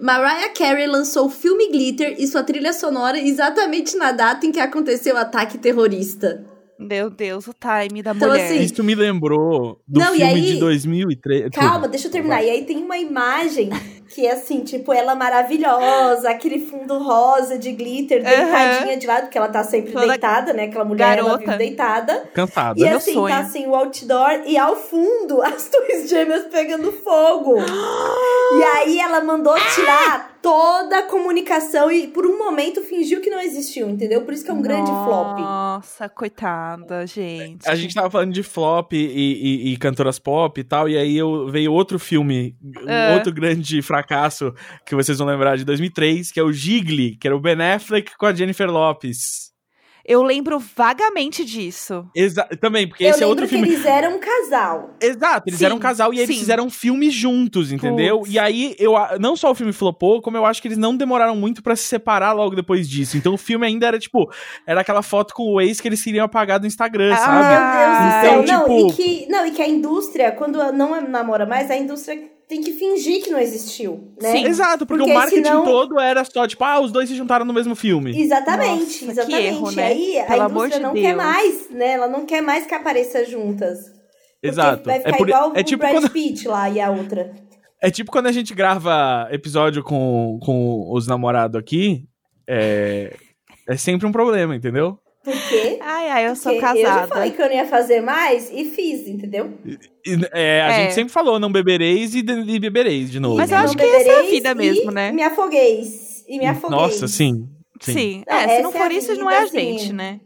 [0.00, 4.58] Mariah Carey lançou o filme Glitter e sua trilha sonora exatamente na data em que
[4.60, 6.44] aconteceu o ataque terrorista.
[6.76, 8.44] Meu Deus, o time da Então, mulher.
[8.50, 11.50] assim, Isso me lembrou do Não, filme aí- de 2003.
[11.50, 12.42] Calma, deixa eu terminar.
[12.42, 13.70] E aí tem uma imagem
[14.14, 19.36] que é assim, tipo, ela maravilhosa, aquele fundo rosa de glitter, deitadinha de lado, porque
[19.36, 20.64] ela tá sempre Toda deitada, né?
[20.64, 22.22] Aquela mulher, ela vive deitada.
[22.32, 22.78] Cansada.
[22.78, 23.34] E Meu assim, sonho.
[23.34, 27.56] tá assim, o outdoor, e ao fundo, as torres gêmeas pegando fogo.
[27.58, 33.40] e aí ela mandou tirar toda a comunicação e por um momento fingiu que não
[33.40, 34.22] existiu, entendeu?
[34.22, 35.38] Por isso que é um grande flop.
[35.40, 37.66] Nossa, coitada, gente.
[37.68, 41.16] A gente tava falando de flop e, e- e cantoras pop e tal, e aí
[41.16, 43.14] eu, veio outro filme, um É.
[43.14, 44.03] outro grande fracasso
[44.86, 48.16] que vocês vão lembrar de 2003, que é o Gigli, que era o Ben Affleck
[48.16, 49.52] com a Jennifer Lopes.
[50.06, 52.06] Eu lembro vagamente disso.
[52.14, 53.66] Exa também, porque Eu esse é lembro outro que filme.
[53.72, 54.90] eles eram um casal.
[55.00, 56.38] Exato, eles Sim, eram um casal e eles sim.
[56.40, 58.18] fizeram um filme juntos, entendeu?
[58.18, 58.30] Putz.
[58.34, 61.34] E aí, eu, não só o filme flopou, como eu acho que eles não demoraram
[61.34, 63.16] muito pra se separar logo depois disso.
[63.16, 64.30] Então o filme ainda era tipo,
[64.66, 67.40] era aquela foto com o ex que eles queriam apagar do Instagram, Ah, sabe?
[67.40, 68.42] Meu Deus do céu.
[68.42, 68.92] Então, não, tipo- e
[69.24, 73.22] que, não, e que a indústria, quando não namora mais, a indústria tem que fingir
[73.22, 74.32] que não existiu, né?
[74.32, 74.44] Sim.
[74.46, 77.44] Exato, porque, Porque o marketing senão- todo era só, tipo, ah, os dois se juntaram
[77.44, 78.18] no mesmo filme.
[78.20, 79.46] Exatamente, Nossa, que exatamente.
[79.46, 79.86] erro, né?
[79.86, 81.16] Aí Pelo a amor indústria de não quer Deus.
[81.16, 81.88] mais, né?
[81.92, 83.78] Ela não quer mais que apareça juntas.
[84.42, 84.84] Exato.
[84.84, 87.32] Vai ficar é, por- igual é o tipo Brad quando, Pitt lá e a outra.
[87.80, 92.04] é tipo quando a gente grava episódio com, com os namorados aqui,
[92.46, 93.16] é,
[93.66, 94.98] é sempre um problema, entendeu?
[95.24, 95.78] Por quê?
[95.80, 97.06] Ai, ai, eu sou Porque eu já casada.
[97.08, 99.54] falei que eu não ia fazer mais e fiz, entendeu?
[99.64, 99.78] E,
[100.32, 100.82] é, a É.
[100.82, 103.36] gente sempre falou, não bebereis e, e bebereis de novo.
[103.38, 103.64] Mas eu né?
[103.64, 105.10] acho que essa é a vida e mesmo, né?
[105.12, 106.24] Me afogueis.
[106.28, 106.76] E me afoguei.
[106.78, 107.48] Nossa, sim.
[107.80, 108.24] Sim, Sim.
[108.28, 109.58] Não, É, se não é for a isso, não é a assim.
[109.78, 110.20] gente, né?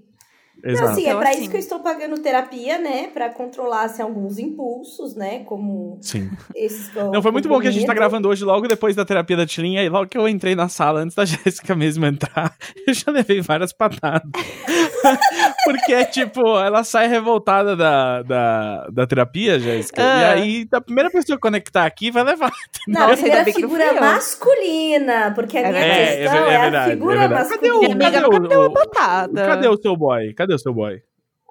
[0.65, 0.89] Não, exato.
[0.91, 3.09] assim, é Então, pra assim- isso que eu estou pagando terapia, né?
[3.15, 5.41] Pra controlar assim, alguns impulsos, né?
[5.45, 6.29] Como Sim.
[6.55, 8.97] esses que eu- Não, foi muito bom que a gente tá gravando hoje, logo depois
[8.97, 11.25] da terapia da Tilinha, e logo que eu entrei na sala, antes da
[11.65, 12.55] Jéssica mesmo entrar,
[12.87, 14.23] eu já levei várias patadas.
[15.65, 20.21] Porque é tipo, ela sai revoltada da, da, da terapia, Jéssica, Ah.
[20.21, 22.51] e aí a primeira pessoa que conectar aqui vai levar.
[22.87, 25.79] Não, Nossa, a primeira figura masculina, porque a É minha.
[25.85, 27.49] É, é questão é, é a verdade, figura é verdade.
[27.49, 28.07] Cadê o- masculina.
[28.07, 29.47] Amiga, cadê cadê uma o- patada?
[29.47, 30.35] Cadê o seu boy?
[30.35, 31.03] Cadê o seu boy?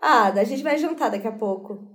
[0.01, 1.88] Ah, a gente vai jantar daqui a pouco.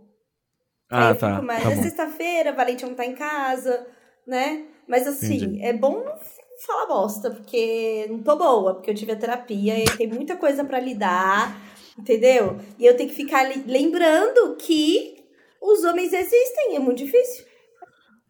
[0.90, 1.34] Aí Ah, eu tá.
[1.34, 1.62] fico mais.
[1.62, 3.86] tá é sexta-feira, Valentim não tá em casa,
[4.26, 4.64] né?
[4.86, 5.62] Mas assim, Entendi.
[5.62, 6.14] é bom não
[6.66, 10.64] falar bosta, porque não tô boa, porque eu tive a terapia e tem muita coisa
[10.64, 11.56] pra lidar,
[11.98, 12.56] entendeu?
[12.78, 15.16] E eu tenho que ficar li- lembrando que
[15.60, 17.44] os homens existem, é muito difícil.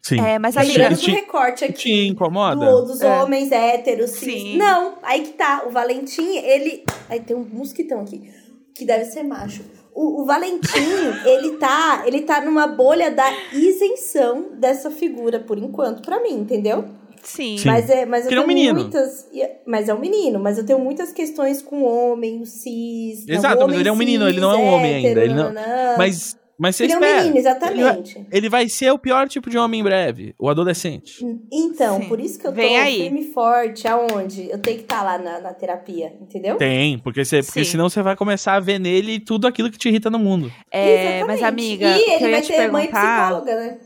[0.01, 0.19] Sim.
[0.19, 1.73] É, mas Isso Lembrando te- recorte aqui.
[1.73, 2.55] Te incomoda?
[2.65, 3.21] do- dos É.
[3.21, 4.33] homens héteros, cis.
[4.41, 4.57] Sim.
[4.57, 5.63] Não, aí que tá.
[5.65, 6.83] O Valentim, ele.
[7.09, 8.29] Aí tem um mosquitão aqui,
[8.75, 9.61] que deve ser macho.
[9.93, 10.67] O, o Valentim,
[11.25, 16.85] ele tá, ele tá numa bolha da isenção dessa figura, por enquanto, pra mim, entendeu?
[17.21, 17.55] Sim.
[17.65, 18.79] Mas é, mas eu ele é um tenho menino.
[18.81, 19.29] muitas.
[19.65, 23.25] Mas é um menino, mas eu tenho muitas questões com o homem, o cis.
[23.25, 25.25] não, Exato, o mas ele é um menino, ele não é um homem ainda, hétero,
[25.25, 25.95] ele não- nananã.
[25.97, 27.17] Mas, mas você Ele é um espera.
[27.23, 28.27] menino, Ele vai, exatamente.
[28.31, 31.25] ele vai ser o pior tipo de homem em breve, o adolescente.
[31.51, 32.07] Então, Sim.
[32.07, 32.97] por isso que eu tô Vem aí.
[33.01, 33.87] firme forte.
[33.87, 34.49] Aonde?
[34.49, 36.55] Eu tenho que estar lá na, na terapia, entendeu?
[36.57, 37.71] Tem, porque, você, porque Sim.
[37.71, 40.51] senão você vai começar a ver nele tudo aquilo que te irrita no mundo.
[40.71, 41.43] É, mas Exatamente.
[41.83, 43.21] amiga, E ele eu vai te ter mãe perguntar.
[43.23, 43.77] psicóloga, né?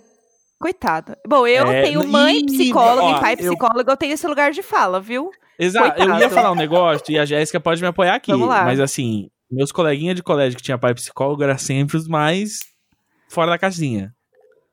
[0.59, 1.17] Coitada.
[1.27, 4.25] Bom, eu É, tenho e- mãe psicóloga ó, e pai eu- psicóloga, eu tenho esse
[4.27, 5.29] lugar de fala, viu?
[5.59, 8.31] Exato, eu ia falar um negócio e a Jéssica pode me apoiar aqui.
[8.31, 8.63] Vamos lá.
[8.63, 12.59] Mas assim, meus coleguinhas de colégio que tinha pai psicólogo eram sempre os mais
[13.29, 14.13] fora da casinha.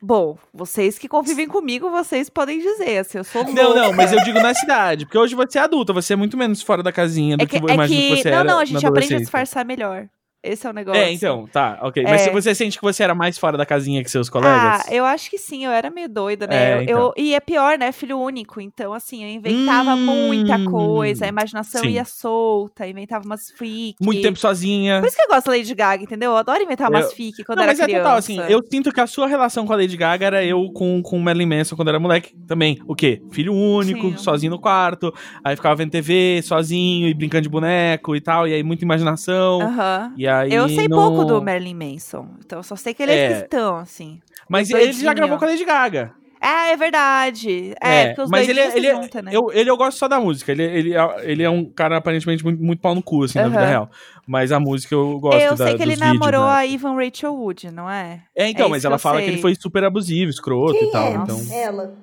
[0.02, 3.62] Bom, vocês que convivem comigo, vocês podem dizer, assim, eu sou louca.
[3.62, 6.36] Não, não, mas eu digo na cidade, porque hoje você é adulta, você é muito
[6.36, 8.38] menos fora da casinha do É que, que, eu é imagino que, que você não,
[8.38, 10.06] era não, a na gente aprende a disfarçar melhor.
[10.44, 11.00] Esse é o negócio.
[11.00, 12.02] É, então, tá, ok.
[12.04, 12.24] Mas É.
[12.24, 14.82] se você sente que você era mais fora da casinha que seus colegas?
[14.86, 16.80] Ah, eu acho que sim, eu era meio doida, né?
[16.80, 16.98] É, então.
[17.00, 17.90] eu- e é pior, né?
[17.92, 18.60] Filho único.
[18.60, 21.88] Então, assim, eu inventava Hum, muita coisa, a imaginação sim.
[21.92, 23.96] ia solta, inventava umas fic.
[24.00, 25.00] Muito tempo sozinha.
[25.00, 26.32] Por isso que eu gosto da Lady Gaga, entendeu?
[26.32, 28.02] Eu adoro inventar umas Eu- fic quando Não, era mas é criança.
[28.02, 31.02] total, assim, eu sinto que a sua relação com a Lady Gaga era eu com,
[31.02, 32.78] com o Marilyn Manson quando era moleque também.
[32.86, 33.22] O quê?
[33.32, 34.16] Filho único, Sim.
[34.18, 38.52] sozinho no quarto, aí ficava vendo TV, sozinho, e brincando de boneco e tal, e
[38.52, 39.62] aí muita imaginação.
[39.62, 40.12] Aham.
[40.16, 43.12] E aí Eu sei não- pouco do Marilyn Manson, então eu só sei que ele
[43.12, 43.28] é, É.
[43.40, 44.20] cristão, assim.
[44.48, 46.12] Mas ele já gravou com a Lady Gaga.
[46.40, 47.74] É, é verdade.
[47.80, 49.30] É, porque os mas ele, doidinhos ele, se juntam, né?
[49.32, 50.52] eu, ele eu gosto só da música.
[50.52, 53.48] Ele, ele, é- ele é um cara aparentemente muito, muito pau no cu, assim, na
[53.48, 53.90] vida real.
[54.26, 56.50] Mas a música eu gosto eu da, sei que ele vídeos, namorou né?
[56.52, 58.24] a Ivan Rachel Wood, não é?
[58.36, 59.34] É, então, é mas ela que fala que sei.
[59.34, 61.06] ele foi super abusivo, escroto Quem e tal.
[61.06, 61.94] é Então, ela?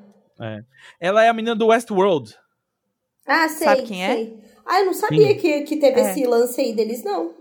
[1.00, 2.34] ela é a menina do Westworld.
[3.28, 4.14] Ah, sei, Sabe quem é?
[4.16, 4.40] sei.
[4.66, 6.10] Ah, eu não sabia que, que teve É.
[6.12, 7.32] esse lance aí deles, não.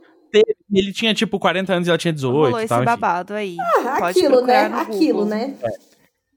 [0.72, 2.78] Ele tinha, tipo, 40 anos e ela tinha 18 Rolou esse tal.
[2.78, 2.84] enfim.
[2.86, 3.56] babado aí.
[3.84, 4.68] Ah, Pode aquilo, né?
[4.68, 5.54] no Aquilo, né?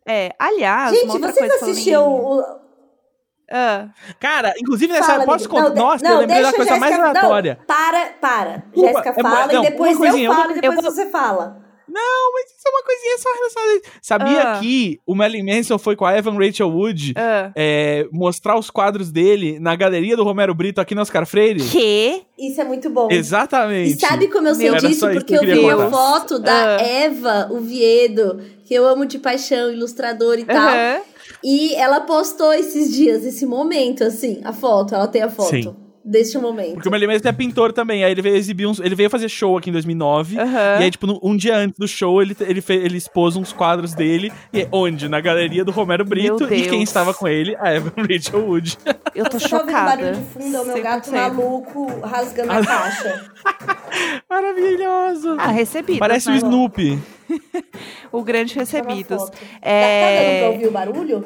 [0.08, 2.44] É, aliás, Gente, uma outra vocês assistiam o.
[3.52, 5.70] Ah, Cara, inclusive nessa Fala, posso contar.
[5.76, 7.58] Nossa, não, eu lembrei deixa da coisa a mais aleatória.
[7.60, 8.64] Não, para, para.
[8.76, 10.92] Jéssica é, fala não, e depois coisinha, eu eu falo vou- e depois eu vou-
[10.92, 11.63] você fala.
[11.94, 13.82] Não, mas isso é uma coisinha só relacionada.
[14.02, 14.60] Sabia Ah.
[14.60, 17.52] que o Marilyn Manson foi com a Evan Rachel Wood ah.
[17.56, 21.62] é, mostrar os quadros dele na galeria do Romero Brito aqui na Oscar Freire?
[21.64, 22.24] Que?
[22.40, 23.08] Isso é muito bom.
[23.12, 23.96] Exatamente.
[23.96, 25.08] E sabe como eu sei Meu, disso?
[25.08, 25.90] Porque que eu eu vi contar.
[25.92, 26.82] foto da Ah.
[26.82, 30.56] Eva Oviedo, que eu amo de paixão, ilustradora e tal.
[30.58, 31.02] Aham.
[31.44, 34.96] E ela postou esses dias, esse momento, assim, a foto.
[34.96, 35.76] Ela tem a foto Sim.
[36.04, 36.74] Deste momento.
[36.74, 38.04] Porque o Marilyn Manson é pintor também.
[38.04, 38.80] Aí ele veio exibir uns.
[38.80, 40.38] Ele veio fazer show aqui em 2009.
[40.40, 40.80] Aham.
[40.80, 43.54] E aí, tipo, no- um dia antes do show, ele, ele, fe- ele expôs uns
[43.54, 44.32] quadros dele.
[44.52, 45.08] E é onde?
[45.08, 46.44] Na galeria do Romero Brito.
[46.54, 47.56] E quem estava com ele?
[47.60, 48.78] A Evan Rachel Wood.
[49.16, 49.96] Eu tô Você tá chocada.
[50.02, 50.56] barulho de fundo?
[50.58, 51.14] É o meu gato 100%.
[51.14, 53.32] maluco rasgando a caixa.
[54.30, 55.36] Maravilhoso.
[55.40, 56.36] Ah, recebidos, Parece né?
[56.36, 57.00] o Snoopy.
[58.12, 59.24] O grande Tá recebidos.
[59.60, 60.02] É...
[60.02, 61.24] Tá, tá dando pra ouvir o barulho?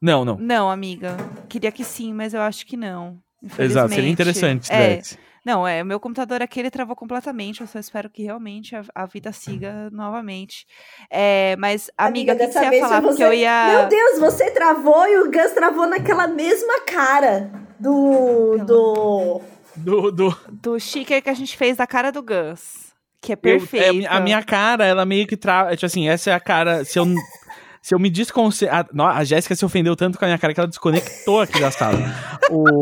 [0.00, 0.36] Não, não.
[0.36, 1.16] Não, amiga.
[1.48, 3.21] Queria que sim, mas eu acho que não.
[3.58, 5.00] Exato, seria interessante É.
[5.44, 7.62] Não, é, o meu computador aqui ele travou completamente.
[7.62, 10.64] Eu só espero que realmente a, a vida siga novamente.
[11.10, 13.00] É, mas, amiga, o que, você ia falar?
[13.00, 13.66] você- eu ia.
[13.80, 17.50] Meu Deus, você travou e o Gus travou naquela mesma cara
[17.80, 18.58] do.
[18.64, 19.40] do.
[19.74, 22.92] Do, do, Do sticker que a gente fez da cara do Gus.
[23.20, 23.84] Que é eu- perfeito.
[23.84, 25.70] é, a mi- a minha cara, ela meio que trava.
[25.72, 26.84] Tipo assim, essa é a cara.
[26.84, 27.04] Se eu,
[27.82, 28.86] se eu me desconcentrar.
[28.98, 31.70] A, a Jéssica se ofendeu tanto com a minha cara que ela desconectou aqui da
[31.70, 31.98] sala.
[32.50, 32.74] O.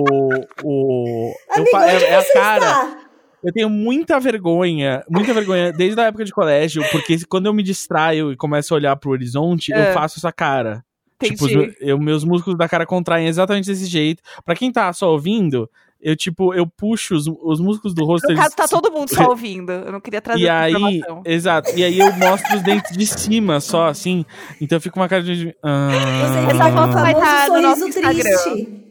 [0.62, 2.64] o eu, Amigo, é, é a cara.
[2.66, 2.96] está?
[3.42, 7.62] Eu tenho muita vergonha, muita vergonha, desde a época de colégio, porque quando eu me
[7.62, 9.88] distraio e começo a olhar pro horizonte, É.
[9.88, 10.84] eu faço essa cara.
[11.22, 11.56] Tipo, Entendi.
[11.56, 14.22] me- eu, meus músculos da cara contraem exatamente desse jeito.
[14.44, 15.70] Pra quem tá só ouvindo,
[16.02, 18.24] eu, tipo, eu puxo os, os músculos do rosto.
[18.26, 19.70] No eles caso, tá todo mundo só ouvindo.
[19.72, 21.22] Eu não queria trazer E aí, informação.
[21.24, 21.70] exato.
[21.76, 24.24] E aí eu mostro os dentes de cima só, assim.
[24.60, 25.54] Então eu fico com uma cara de.
[25.62, 28.12] ah, Você Essa tem foto o vai famoso tá no nosso Instagram.
[28.22, 28.89] triste.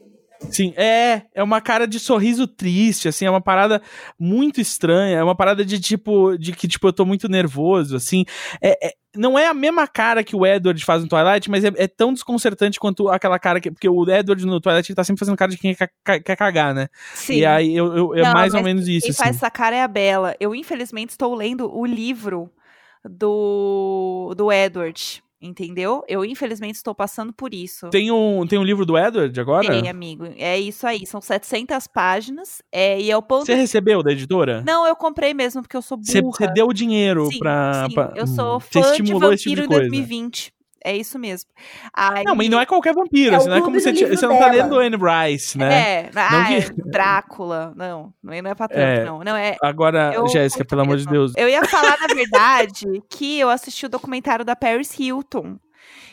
[0.50, 3.82] Sim, é, é uma cara de sorriso triste, assim, é uma parada
[4.18, 8.24] muito estranha, é uma parada de tipo, de que tipo, eu tô muito nervoso, assim,
[8.62, 11.72] é, é- não é a mesma cara que o Edward faz no Twilight, mas é,
[11.76, 15.20] é tão desconcertante quanto aquela cara que, porque o Edward no Twilight ele tá sempre
[15.20, 15.92] fazendo cara de quem quer,
[16.24, 17.34] quer cagar, né, Sim.
[17.40, 19.24] e aí eu, eu- é Não, mais ou menos isso, Quem assim.
[19.24, 20.36] faz essa cara é a Bela.
[20.40, 22.50] Eu, infelizmente, estou lendo o livro
[23.04, 25.22] do, do Edward.
[25.42, 26.04] Entendeu?
[26.06, 27.90] Eu, infelizmente, estou passando por isso.
[27.90, 29.66] Tem um, tem um livro do Edward agora?
[29.66, 30.26] Tem, amigo.
[30.36, 31.06] É isso aí.
[31.06, 32.62] São 700 páginas.
[32.70, 33.46] É, e é o ponto.
[33.46, 34.62] Você recebeu da editora?
[34.66, 36.32] Não, eu comprei mesmo, porque eu sou burra.
[36.34, 39.04] você deu o dinheiro sim, pra, sim, pra- Eu hum, sou Você fã de esse
[39.04, 39.90] tipo vampiro de em coisa.
[39.90, 40.54] 2020.
[40.84, 41.50] É isso mesmo.
[41.94, 44.50] Aí, Não, mas não é qualquer vampiro, É não é como você, você não tá
[44.52, 45.74] lendo Anne Rice, né?
[45.74, 47.74] É, ah, que- é Drácula.
[47.76, 49.04] Não, não é pra tanto, É.
[49.04, 49.24] não.
[49.24, 51.06] Não, é, Agora, Eu Jéssica, pelo amor de.
[51.06, 51.34] Deus.
[51.36, 55.58] Eu ia falar, na verdade, que eu assisti o documentário da Paris Hilton.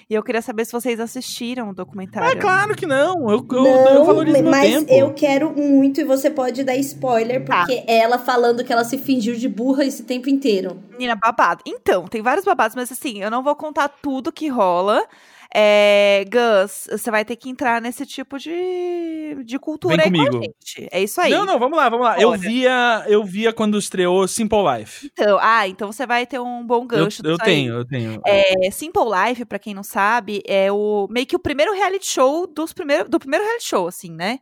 [0.09, 2.29] E eu queria saber se vocês assistiram o documentário.
[2.31, 3.29] É claro que não.
[3.29, 4.93] Eu, eu, não, eu valorizo meu mas tempo.
[4.93, 7.59] eu quero muito e você pode dar spoiler, Tá.
[7.67, 10.81] porque ela falando que ela se fingiu de burra esse tempo inteiro.
[10.93, 11.61] Menina, babado.
[11.67, 15.05] Então, tem vários babados, mas assim, eu não vou contar tudo que rola.
[15.59, 20.43] É, Gus, você vai ter que entrar nesse tipo de, de cultura Vem aí comigo.
[20.45, 20.87] gente.
[20.93, 21.31] É isso aí.
[21.31, 22.21] Não, não, vamos lá, vamos lá.
[22.21, 25.11] Eu via, eu via quando estreou Simple Life.
[25.11, 27.47] Então, ah, então você vai ter um bom Eu, gancho eu aí.
[27.47, 28.21] tenho, eu tenho.
[28.27, 32.47] É, Simple Life, pra quem não sabe, é o meio que o primeiro reality show
[32.47, 34.41] dos primeiro, do primeiro reality show, assim, né?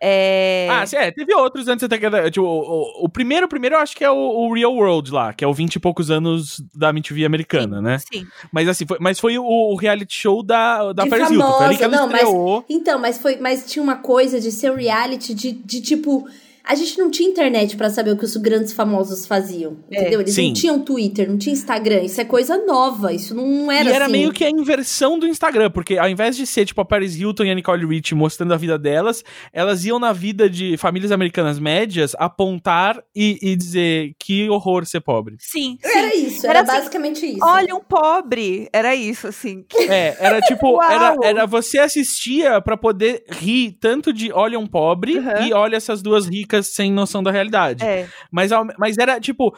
[0.00, 2.30] É, Ah, sim, é, teve outros antes até que.
[2.30, 5.34] Tipo, o, o, o primeiro, primeiro eu acho que é o, o Real World lá,
[5.34, 7.98] que é o 20 e poucos anos da MTV americana, né?
[7.98, 8.26] sim.
[8.50, 10.53] Mas assim, foi, mas foi o, o reality show da,
[10.92, 11.52] da De Paris Hilton.
[11.52, 12.64] Foi ali famosa, que ela não, mas- estreou.
[12.68, 16.26] Então, mas foi, mas tinha uma coisa de ser reality de, de tipo
[16.66, 20.20] a gente não tinha internet pra saber o que os grandes famosos faziam, É, entendeu?
[20.22, 20.46] Eles sim.
[20.48, 24.04] não tinham Twitter, não tinha Instagram, isso é coisa nova, isso não era E era
[24.06, 24.12] assim.
[24.12, 27.44] meio que a inversão do Instagram, porque ao invés de ser tipo a Paris Hilton
[27.44, 29.22] e a Nicole Rich mostrando a vida delas,
[29.52, 35.00] elas iam na vida de famílias americanas médias apontar e, e dizer que horror ser
[35.00, 35.36] pobre.
[35.38, 35.98] Sim, sim.
[35.98, 37.40] Era isso, Era era, assim, basicamente isso.
[37.44, 38.68] Olha um pobre.
[38.72, 39.64] Era isso, assim.
[39.88, 45.18] É, era tipo, era, era você assistia pra poder rir tanto de olha um pobre
[45.18, 45.46] Uhum.
[45.46, 47.84] e olha essas duas ricas sem noção da realidade.
[47.84, 48.08] É.
[48.30, 49.54] Mas, mas era tipo.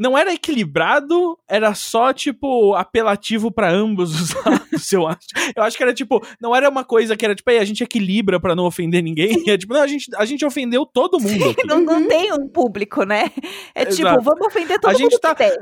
[0.00, 5.18] Não era equilibrado, era só, tipo, apelativo pra ambos os lados, eu acho.
[5.56, 7.82] Eu acho que era, tipo, não era uma coisa que era, tipo, aí a gente
[7.82, 9.42] equilibra pra não ofender ninguém.
[9.50, 11.66] É tipo, não, a gente, a gente ofendeu todo mundo aqui.
[11.66, 13.28] Não, não tem um público, né?
[13.74, 14.22] É tipo, Exato.
[14.22, 15.58] vamos ofender todo A gente mundo tá- que der.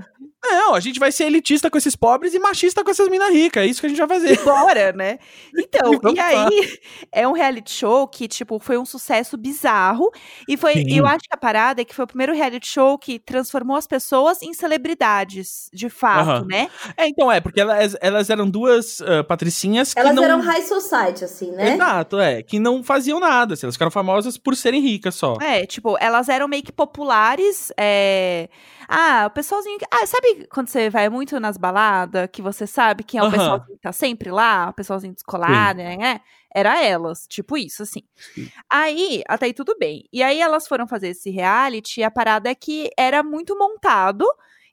[0.53, 3.63] Não, a gente vai ser elitista com esses pobres e machista com essas minas ricas.
[3.63, 4.43] É isso que a gente vai fazer.
[4.45, 5.19] Bora, né?
[5.59, 6.79] Então, e aí,
[7.11, 10.11] é um reality show que, tipo, foi um sucesso bizarro.
[10.49, 10.99] E foi, Sim.
[10.99, 13.87] eu acho que a parada é que foi o primeiro reality show que transformou as
[13.87, 16.69] pessoas em celebridades, de fato, né?
[16.97, 20.25] É, então é, porque elas, elas eram duas ah, patricinhas que Elas não...
[20.25, 21.75] eram high society, assim, né?
[21.75, 22.43] Exato, é.
[22.43, 23.55] Que não faziam nada.
[23.55, 25.37] assim, elas ficaram famosas por serem ricas só.
[25.41, 27.73] É, tipo, elas eram meio que populares.
[27.77, 28.49] é,
[28.89, 29.79] Ah, o pessoalzinho.
[29.79, 33.27] que- Ah, sabe quando você vai muito nas baladas, que você sabe quem é o
[33.31, 36.21] pessoalzinho que tá sempre lá, o pessoalzinho descolado, né?
[36.55, 38.03] Era elas, tipo isso, assim.
[38.35, 38.49] Sim.
[38.71, 40.05] Aí, até aí tudo bem.
[40.13, 44.25] E aí elas foram fazer esse reality, e a parada é que era muito montado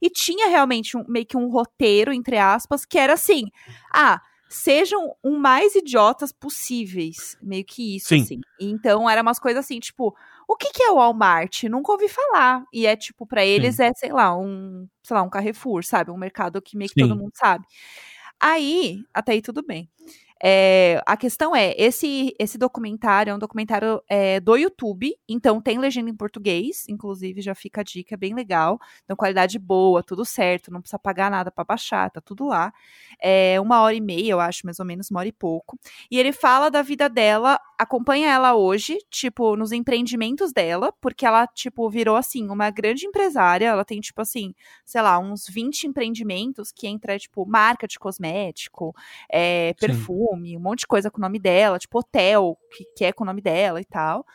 [0.02, 3.46] e tinha realmente um- meio que um roteiro, entre aspas, que era assim:
[3.94, 4.22] ah,
[4.54, 7.38] sejam o mais idiotas possíveis.
[7.42, 8.22] Meio que isso, Sim.
[8.22, 8.42] assim.
[8.60, 10.16] Então, eram umas coisas assim, tipo,
[10.48, 11.64] o que, que é o Walmart?
[11.64, 12.64] Nunca ouvi falar.
[12.72, 16.12] E é tipo, pra eles é, sei lá, um, sei lá, um Carrefour, sabe?
[16.12, 17.08] Um mercado que meio que Sim.
[17.08, 17.66] todo mundo sabe.
[18.40, 19.90] Aí, até aí tudo bem.
[20.46, 25.78] É, a questão é, esse, esse documentário é um documentário é, do YouTube, então tem
[25.78, 28.78] legenda em português, inclusive já fica a dica, é bem legal.
[29.06, 32.74] Então, qualidade boa, tudo certo, não precisa pagar nada pra baixar, tá tudo lá.
[33.22, 35.80] É uma hora e meia, eu acho, mais ou menos, uma hora e pouco.
[36.12, 41.48] E ele fala da vida dela, acompanha ela hoje, tipo, nos empreendimentos dela, porque ela,
[41.48, 43.68] tipo, virou, assim, uma grande empresária.
[43.68, 44.54] Ela tem, tipo, assim,
[44.86, 48.94] sei lá, uns 20 empreendimentos que entra, tipo, marca de cosmético,
[49.32, 50.33] é, Sim.
[50.34, 53.24] Perfume, um monte de coisa com o nome dela, tipo, hotel, que, que é com
[53.24, 54.26] o nome dela e tal.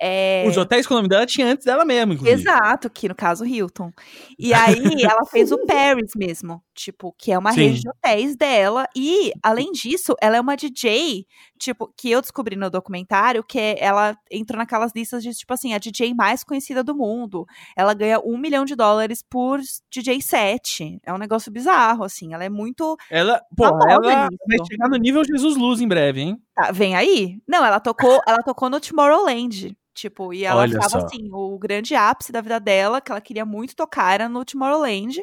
[0.00, 2.40] É, Os hotéis com o nome dela tinha antes dela mesmo, inclusive.
[2.40, 3.92] Exato, que no caso Hilton.
[4.38, 4.74] E aí
[5.04, 7.68] ela fez o Paris mesmo, tipo, que é uma Sim.
[7.68, 8.86] rede de hotéis dela.
[8.96, 11.24] E, além disso, ela é uma DJ,
[11.58, 15.78] tipo, que eu descobri no documentário, que ela entrou naquelas listas de, tipo assim, a
[15.78, 17.46] DJ mais conhecida do mundo.
[17.76, 20.98] Ela ganha um milhão de dólares por DJ set.
[21.04, 22.34] É um negócio bizarro, assim.
[22.34, 22.96] Ela é muito.
[23.10, 26.42] Ela, pô, ela vai chegar no nível Jesus Luz em breve, hein?
[26.54, 27.40] Tá, vem aí?
[27.48, 29.76] Não, ela tocou, ela tocou no Tomorrowland.
[29.94, 30.98] Tipo, e ela Olha tava só.
[30.98, 35.22] assim, o grande ápice da vida dela, que ela queria muito tocar, era no Tomorrowland.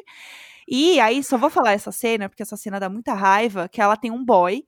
[0.68, 3.96] E aí, só vou falar essa cena, porque essa cena dá muita raiva, que ela
[3.96, 4.64] tem um boy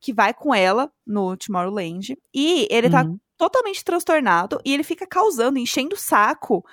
[0.00, 2.16] que vai com ela no Tomorrowland.
[2.34, 3.18] E ele tá Uhum.
[3.36, 6.64] totalmente transtornado e ele fica causando, enchendo o saco.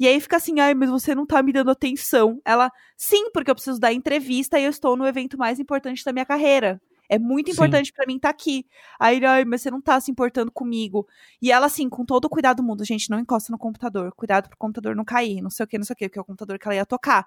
[0.00, 2.40] E aí fica assim, ai, mas você não tá me dando atenção.
[2.44, 6.12] Ela, sim, porque eu preciso dar entrevista e eu estou no evento mais importante da
[6.12, 6.80] minha carreira.
[7.08, 8.66] É muito importante pra mim estar aqui.
[8.98, 11.06] Aí ele, ai, mas você não tá se importando comigo.
[11.40, 14.12] E ela, assim, com todo o cuidado do mundo, gente, não encosta no computador.
[14.14, 16.22] Cuidado pro computador não cair, não sei o que, não sei o que, porque é
[16.22, 17.26] o computador que ela ia tocar.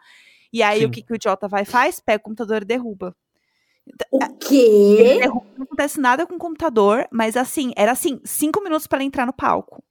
[0.54, 0.86] E aí Sim.
[0.86, 2.00] o que, que o idiota vai e faz?
[2.00, 3.16] Pega o computador e derruba.
[4.12, 5.18] O Ele quê?
[5.20, 9.06] derruba, não acontece nada com o computador, mas assim, era assim, cinco minutos pra ela
[9.06, 9.84] entrar no palco.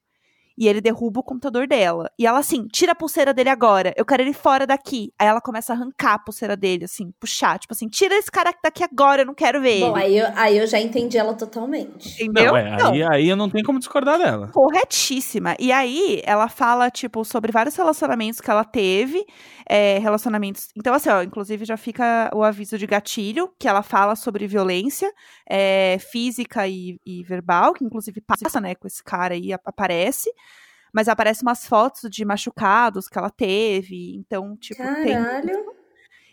[0.61, 2.11] E ele derruba o computador dela.
[2.19, 3.95] E ela assim, tira a pulseira dele agora.
[3.97, 5.11] Eu quero ele fora daqui.
[5.19, 7.59] Aí ela começa a arrancar a pulseira dele, assim, puxar.
[7.59, 10.07] Tipo assim, tira esse cara daqui agora, eu não quero ver Bom, ele.
[10.07, 12.23] aí eu, aí eu já entendi ela totalmente.
[12.23, 12.53] Entendeu?
[12.53, 14.49] Não, é, aí, aí eu não tenho como discordar dela.
[14.53, 15.57] corretíssima.
[15.59, 19.25] E aí, ela fala, tipo, sobre vários relacionamentos que ela teve.
[19.73, 20.69] é, relacionamentos.
[20.77, 25.13] Então, assim, ó, inclusive já fica o aviso de gatilho, que ela fala sobre violência
[25.49, 30.29] é, física e, e verbal, que inclusive passa, né, com esse cara aí, ap- aparece.
[30.93, 34.15] Mas aparece umas fotos de machucados que ela teve.
[34.17, 35.15] Então, tipo, tem.
[35.15, 35.75] Caralho.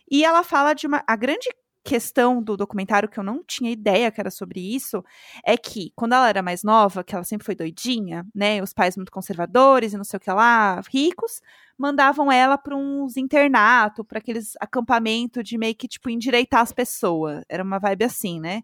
[0.10, 1.04] E ela fala de uma.
[1.08, 1.50] A grande
[1.88, 5.02] questão do documentário, que eu não tinha ideia que era sobre isso,
[5.46, 8.62] é que quando ela era mais nova, que ela sempre foi doidinha, né?
[8.62, 11.42] Os pais muito conservadores e não sei o que lá, ricos,
[11.78, 17.44] mandavam ela para uns internatos, para aqueles acampamentos de meio que, tipo, endireitar as pessoas.
[17.48, 18.64] Era uma vibe assim, né?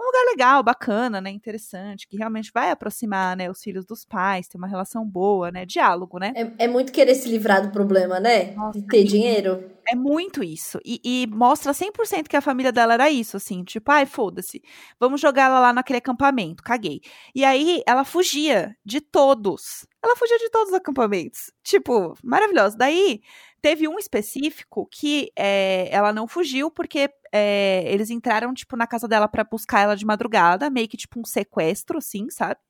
[0.00, 1.28] Um lugar legal, bacana, né?
[1.28, 5.66] Interessante, que realmente vai aproximar, né, os filhos dos pais, ter uma relação boa, né?
[5.66, 6.32] Diálogo, né?
[6.34, 8.52] É, é muito querer se livrar do problema, né?
[8.52, 9.62] Nossa, de ter dinheiro.
[9.86, 10.78] É muito isso.
[10.86, 13.62] E, e mostra 100% que a família dela era isso, assim.
[13.62, 14.62] Tipo, ai, foda-se.
[14.98, 16.62] Vamos jogar ela lá naquele acampamento.
[16.62, 17.02] Caguei.
[17.34, 19.86] E aí, ela fugia de todos.
[20.02, 21.50] Ela fugia de todos os acampamentos.
[21.62, 22.74] Tipo, maravilhoso.
[22.78, 23.20] Daí,
[23.60, 29.08] teve um específico que é, ela não fugiu porque é, eles entraram, tipo, na casa
[29.08, 30.70] dela para buscar ela de madrugada.
[30.70, 32.60] Meio que, tipo, um sequestro, assim, sabe?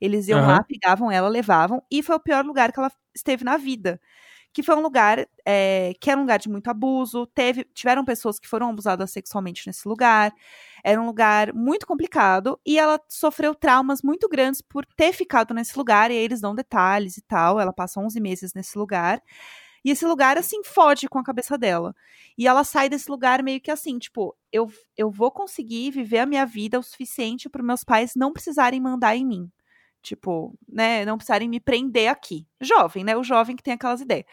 [0.00, 0.46] Eles iam uhum.
[0.46, 1.82] lá, pegavam ela, levavam.
[1.90, 4.00] E foi o pior lugar que ela esteve na vida
[4.52, 8.38] que foi um lugar é, que era um lugar de muito abuso, teve, tiveram pessoas
[8.38, 10.32] que foram abusadas sexualmente nesse lugar,
[10.84, 15.76] era um lugar muito complicado, e ela sofreu traumas muito grandes por ter ficado nesse
[15.76, 19.22] lugar, e aí eles dão detalhes e tal, ela passa 11 meses nesse lugar,
[19.84, 21.94] e esse lugar, assim, fode com a cabeça dela.
[22.36, 26.26] E ela sai desse lugar meio que assim, tipo, eu, eu vou conseguir viver a
[26.26, 29.50] minha vida o suficiente para meus pais não precisarem mandar em mim.
[30.00, 32.46] Tipo, né, não precisarem me prender aqui.
[32.60, 33.16] Jovem, né?
[33.16, 34.24] O jovem que tem aquelas ideias.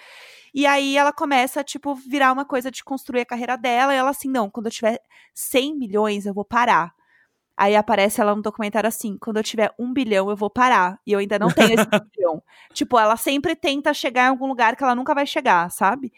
[0.54, 3.94] E aí ela começa, tipo, virar uma coisa de construir a carreira dela.
[3.94, 5.02] E ela assim, não, quando eu tiver
[5.34, 6.95] 100 milhões, eu vou parar.
[7.58, 11.00] Aí aparece ela no documentário assim: quando eu tiver um bilhão, eu vou parar.
[11.06, 11.86] E eu ainda não tenho esse
[12.16, 12.42] bilhão.
[12.74, 16.12] Tipo, ela sempre tenta chegar em algum lugar que ela nunca vai chegar, sabe?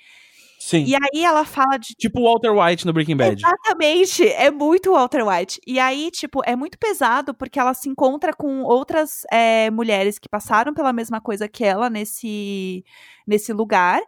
[0.59, 0.85] Sim.
[0.85, 1.93] E aí ela fala de.
[1.93, 3.39] Tipo Walter White no Breaking Bad.
[3.39, 4.27] Exatamente.
[4.27, 5.61] É muito Walter White.
[5.67, 10.27] E aí, tipo, é muito pesado porque ela se encontra com outras é, mulheres que
[10.27, 12.83] passaram pela mesma coisa que ela nesse,
[13.27, 14.01] nesse lugar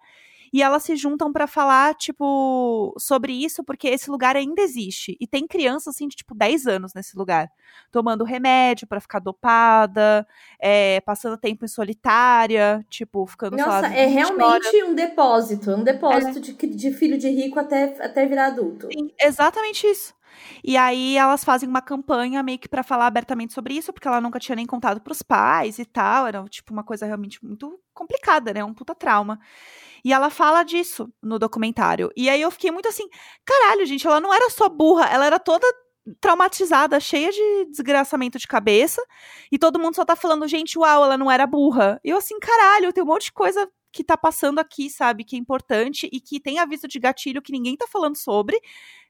[0.52, 5.18] e elas se juntam para falar, tipo, sobre isso, porque esse lugar ainda existe.
[5.20, 7.52] E tem crianças, assim, de, tipo, 10 anos nesse lugar.
[7.92, 10.26] Tomando remédio para ficar dopada,
[10.60, 15.72] é, passando tempo em solitária, tipo, ficando Nossa, é realmente um depósito.
[15.72, 16.42] Um depósito é.
[16.42, 18.88] de, de filho de rico até, até virar adulto.
[18.92, 20.14] Sim, exatamente isso.
[20.64, 24.22] E aí elas fazem uma campanha meio que para falar abertamente sobre isso, porque ela
[24.22, 27.80] nunca tinha nem contado para os pais e tal, era tipo uma coisa realmente muito
[27.94, 28.64] complicada, né?
[28.64, 29.40] Um puta trauma.
[30.04, 32.10] E ela fala disso no documentário.
[32.16, 33.08] E aí eu fiquei muito assim,
[33.46, 35.68] caralho, gente, ela não era só burra, ela era toda
[36.20, 39.04] traumatizada, cheia de desgraçamento de cabeça,
[39.52, 42.00] e todo mundo só tá falando, gente, uau, ela não era burra.
[42.04, 45.36] E eu assim, caralho, tem um monte de coisa que tá passando aqui, sabe, que
[45.36, 48.60] é importante e que tem aviso de gatilho que ninguém tá falando sobre.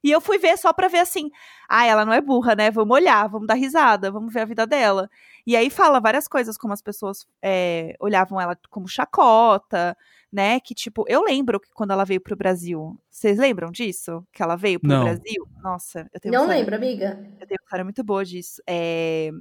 [0.04, 1.30] E eu fui ver só pra ver assim,
[1.68, 2.72] ah, ela não é burra, né?
[2.72, 5.10] Vamos olhar, vamos dar risada, vamos ver a vida dela.
[5.46, 9.98] E aí fala várias coisas, como as pessoas é, olhavam ela como chacota,
[10.32, 10.60] né?
[10.60, 14.26] Que tipo, eu lembro que quando ela veio pro Brasil, vocês lembram disso?
[14.32, 15.04] Que ela veio pro não.
[15.04, 15.48] Brasil?
[15.62, 17.20] Nossa, eu tenho Não lembro, amiga.
[17.40, 18.62] Eu tenho uma história muito boa disso.
[18.66, 19.32] É,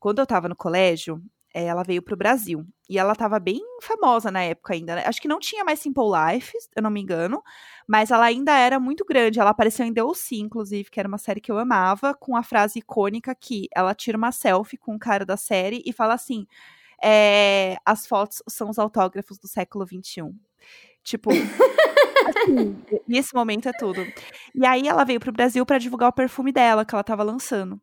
[0.00, 1.22] quando eu tava no colégio,
[1.54, 2.66] é, ela veio pro Brasil.
[2.88, 4.96] E ela tava bem famosa na época ainda.
[4.96, 5.04] Né?
[5.06, 7.42] Acho que não tinha mais Simple Life, eu não me engano.
[7.86, 9.40] Mas ela ainda era muito grande.
[9.40, 12.42] Ela apareceu em The O.C., inclusive, que era uma série que eu amava, com a
[12.42, 16.46] frase icônica que ela tira uma selfie com o cara da série e fala assim:
[17.02, 20.32] é, as fotos são os autógrafos do século XXI.
[21.02, 21.30] Tipo.
[22.26, 22.76] assim,
[23.06, 24.04] nesse momento é tudo.
[24.54, 27.80] E aí ela veio pro Brasil para divulgar o perfume dela, que ela tava lançando.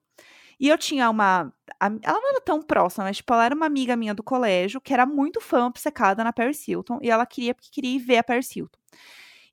[0.60, 1.54] E eu tinha uma.
[1.80, 4.94] Ela não era tão próxima, mas, tipo, ela era uma amiga minha do colégio que
[4.94, 7.00] era muito fã obcecada na Paris Hilton.
[7.02, 8.80] E ela queria, porque queria ir ver a Paris Hilton.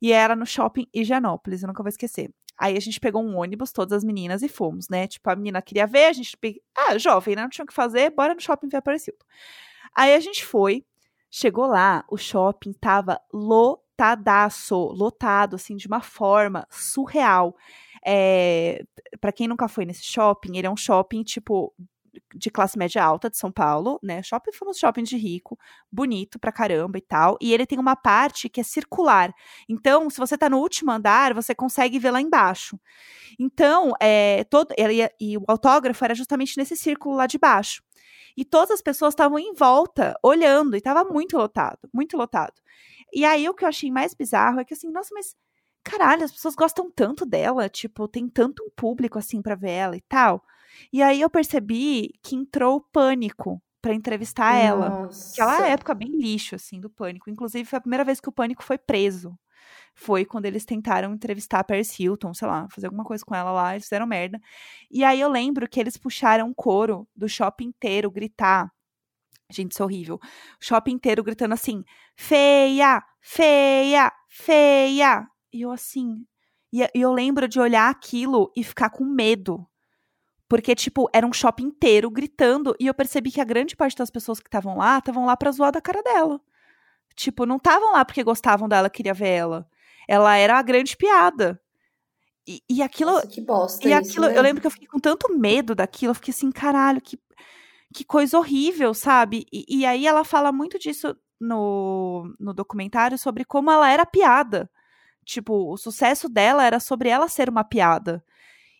[0.00, 2.32] E era no shopping Higienópolis, eu nunca vou esquecer.
[2.58, 5.06] Aí a gente pegou um ônibus, todas as meninas, e fomos, né?
[5.06, 6.36] Tipo, a menina queria ver, a gente.
[6.76, 7.42] Ah, jovem, né?
[7.42, 9.24] Não tinha o que fazer, bora no shopping ver a Paris Hilton.
[9.94, 10.84] Aí a gente foi,
[11.30, 17.56] chegou lá, o shopping tava lotadaço, lotado, assim, de uma forma surreal.
[18.04, 18.82] É,
[19.20, 21.72] para quem nunca foi nesse shopping, ele é um shopping, tipo,
[22.34, 24.22] de classe média alta de São Paulo, né?
[24.22, 25.58] Shopping famoso shopping de rico,
[25.90, 27.36] bonito pra caramba e tal.
[27.40, 29.32] E ele tem uma parte que é circular.
[29.68, 32.78] Então, se você tá no último andar, você consegue ver lá embaixo.
[33.38, 37.82] Então, é, todo, ele, e o autógrafo era justamente nesse círculo lá de baixo.
[38.36, 42.54] E todas as pessoas estavam em volta, olhando, e tava muito lotado, muito lotado.
[43.12, 45.34] E aí o que eu achei mais bizarro é que assim, nossa, mas
[45.82, 49.96] caralho, as pessoas gostam tanto dela, tipo, tem tanto um público assim para ver ela
[49.96, 50.44] e tal.
[50.92, 55.42] E aí eu percebi que entrou o pânico para entrevistar Nossa.
[55.42, 55.54] ela.
[55.56, 57.28] Aquela época bem lixo assim do pânico.
[57.28, 59.36] Inclusive foi a primeira vez que o pânico foi preso.
[59.94, 63.52] Foi quando eles tentaram entrevistar a Paris Hilton, sei lá, fazer alguma coisa com ela
[63.52, 64.40] lá, eles fizeram merda.
[64.90, 68.70] E aí eu lembro que eles puxaram um coro do shopping inteiro gritar
[69.52, 70.16] Gente, isso é horrível.
[70.60, 71.84] O shopping inteiro gritando assim:
[72.16, 75.28] feia, feia, feia.
[75.52, 76.24] E eu assim.
[76.72, 79.66] E eu lembro de olhar aquilo e ficar com medo.
[80.48, 82.74] Porque, tipo, era um shopping inteiro gritando.
[82.80, 85.50] E eu percebi que a grande parte das pessoas que estavam lá estavam lá pra
[85.50, 86.40] zoar da cara dela.
[87.14, 89.66] Tipo, não estavam lá porque gostavam dela, queria ver ela.
[90.08, 91.60] Ela era a grande piada.
[92.46, 93.12] E, e aquilo.
[93.12, 93.88] Nossa, que bosta.
[93.88, 94.36] E isso, aquilo, né?
[94.36, 96.10] eu lembro que eu fiquei com tanto medo daquilo.
[96.10, 97.18] Eu fiquei assim, caralho, que,
[97.94, 99.46] que coisa horrível, sabe?
[99.52, 104.70] E, e aí ela fala muito disso no, no documentário sobre como ela era piada.
[105.24, 108.24] Tipo, o sucesso dela era sobre ela ser uma piada.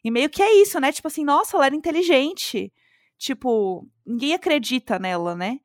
[0.04, 0.92] E meio que é isso, né?
[0.92, 2.72] Tipo assim, nossa, ela era inteligente.
[3.18, 5.60] Tipo, ninguém acredita nela, né?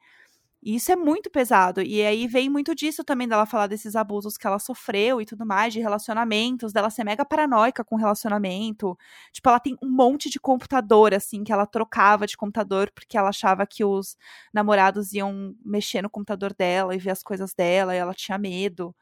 [0.62, 1.82] E isso é muito pesado.
[1.82, 5.46] E aí vem muito disso também dela falar desses abusos que ela sofreu e tudo
[5.46, 8.98] mais, de relacionamentos, dela ser mega paranoica com relacionamento.
[9.32, 13.30] Tipo, ela tem um monte de computador, assim, que ela trocava de computador porque ela
[13.30, 14.18] achava que os
[14.54, 18.96] namorados iam mexer no computador dela e ver as coisas dela, e ela tinha medo.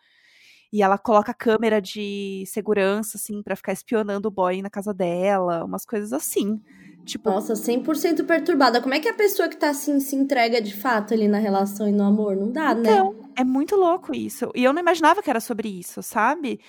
[0.75, 5.63] E ela coloca câmera de segurança, assim, para ficar espionando o boy na casa dela,
[5.63, 6.61] umas coisas assim.
[7.05, 8.81] Tipo, Nossa, 100% perturbada.
[8.81, 11.87] Como é que a pessoa que tá assim se entrega de fato ali na relação
[11.87, 12.35] e no amor?
[12.35, 12.91] Não dá, né?
[12.91, 14.51] Então, é muito louco isso.
[14.53, 16.59] E eu não imaginava que era sobre isso, sabe?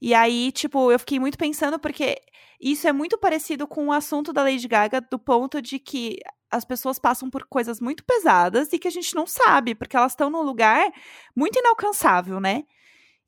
[0.00, 2.16] E aí, tipo, eu fiquei muito pensando porque
[2.60, 6.64] isso é muito parecido com o assunto da Lady Gaga do ponto de que as
[6.64, 10.30] pessoas passam por coisas muito pesadas e que a gente não sabe, porque elas estão
[10.30, 10.88] num lugar
[11.34, 12.62] muito inalcançável, né?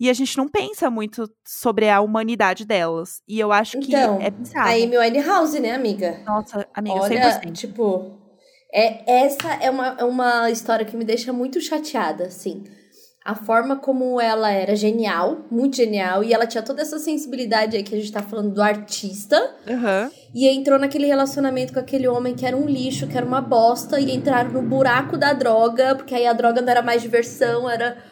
[0.01, 3.20] E a gente não pensa muito sobre a humanidade delas.
[3.28, 4.66] E eu acho que Então, é bizarro.
[4.66, 6.22] A Amy Winehouse, né, amiga?
[6.26, 7.53] Nossa, amiga, Olha, 100%.
[7.53, 8.18] tipo,
[8.72, 12.64] é, essa é uma, é uma história que me deixa muito chateada, assim.
[13.22, 17.82] A forma como ela era genial, muito genial, e ela tinha toda essa sensibilidade aí
[17.82, 19.36] que a gente tá falando do artista,
[19.68, 20.11] Aham.
[20.34, 24.01] e entrou naquele relacionamento com aquele homem que era um lixo, que era uma bosta,
[24.01, 28.03] e entraram no buraco da droga, porque aí a droga não era mais diversão, era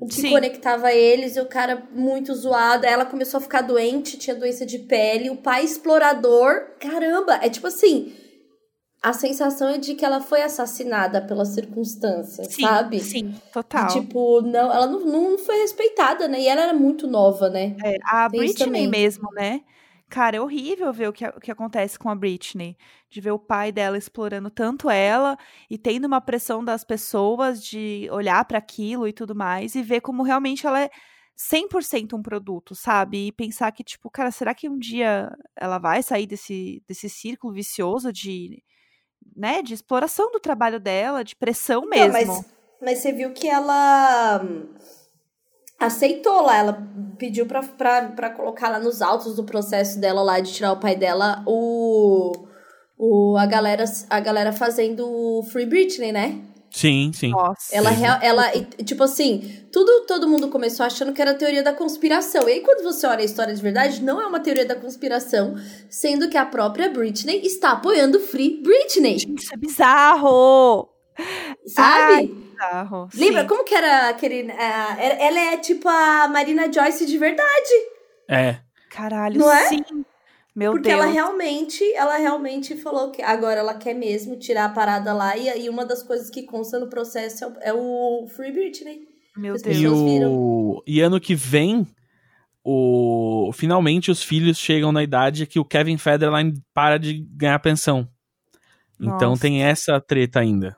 [0.00, 0.30] o que Sim.
[0.30, 2.86] conectava eles, e o cara muito zoado.
[2.86, 6.76] Ela começou a ficar doente, tinha doença de pele, o pai explorador.
[6.80, 8.12] Caramba, é tipo assim.
[9.00, 12.98] A sensação é de que ela foi assassinada pelas circunstâncias, Sim, sabe?
[13.00, 13.88] sim, E, total.
[13.90, 16.40] tipo, não, ela não, não foi respeitada, né?
[16.40, 17.76] E ela era muito nova, né?
[17.84, 19.60] É, a Tem Britney mesmo, né?
[20.08, 22.76] Cara, é horrível ver o que, o que acontece com a Britney.
[23.10, 25.36] De ver o pai dela explorando tanto ela
[25.68, 30.00] e tendo uma pressão das pessoas de olhar pra aquilo e tudo mais e ver
[30.00, 30.90] como realmente ela é
[31.36, 33.28] 100% um produto, sabe?
[33.28, 37.52] E pensar que, tipo, cara, será que um dia ela vai sair desse, desse círculo
[37.52, 38.62] vicioso de,
[39.36, 42.32] né, de exploração do trabalho dela, de pressão Não, mesmo?
[42.32, 42.46] mas,
[42.82, 44.42] mas você viu que ela
[45.78, 50.40] aceitou lá, ela pediu pra, pra, pra colocar lá nos autos do processo dela lá
[50.40, 52.32] de tirar o pai dela o,
[52.96, 56.40] o a galera a galera fazendo o Free Britney, né?
[56.70, 57.30] Sim, sim.
[57.30, 57.74] Nossa.
[57.74, 57.90] Ela,
[58.22, 62.46] ela, e, tipo assim, tudo, todo mundo começou achando que era teoria da conspiração.
[62.48, 65.54] E aí, quando você olha a história de verdade, não é uma teoria da conspiração,
[65.88, 70.97] sendo que a própria Britney está apoiando Free Britney, Isso é bizarro!
[71.66, 72.26] Sabe?
[72.28, 73.08] Bizarro.
[73.14, 73.48] Lembra sim.
[73.48, 74.50] como que era aquele.
[74.50, 77.72] era- ela é tipo a Marina Joyce de verdade.
[78.28, 78.58] É.
[78.90, 79.68] Caralho, Não é?
[79.68, 79.82] sim.
[80.54, 81.00] Meu porque Deus.
[81.00, 85.36] ela realmente, ela realmente falou que agora ela quer mesmo tirar a parada lá.
[85.36, 89.06] E aí uma das coisas que consta no processo é o, é o Free Britney.
[89.36, 89.76] Meu As Deus.
[89.76, 90.82] E, o...
[90.84, 91.86] e ano que vem,
[92.64, 93.52] o...
[93.54, 98.08] finalmente os filhos chegam na idade que o Kevin Federline para de ganhar pensão.
[99.00, 99.42] Então Nossa.
[99.42, 100.76] tem essa treta ainda.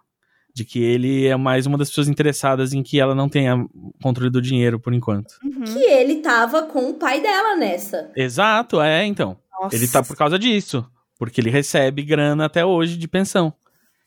[0.55, 3.65] De que ele é mais uma das pessoas interessadas em que ela não tenha
[4.03, 5.35] controle do dinheiro por enquanto.
[5.45, 5.63] Uhum.
[5.65, 8.11] Que ele tava com o pai dela nessa.
[8.17, 9.37] Exato, é, então.
[9.61, 9.77] Nossa.
[9.77, 10.85] Ele tá por causa disso.
[11.19, 13.53] Porque ele recebe grana até hoje de pensão.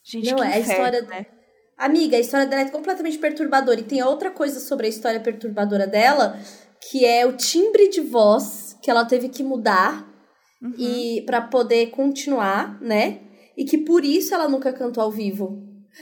[0.04, 1.26] Gente, Não, que é a história- né?
[1.78, 3.80] Amiga, a história dela é completamente perturbadora.
[3.80, 6.38] E tem outra coisa sobre a história perturbadora dela,
[6.90, 10.06] que é o timbre de voz que ela teve que mudar
[10.62, 10.74] Uhum.
[10.78, 13.20] e para poder continuar, né?
[13.56, 15.62] E que por isso ela nunca cantou ao vivo.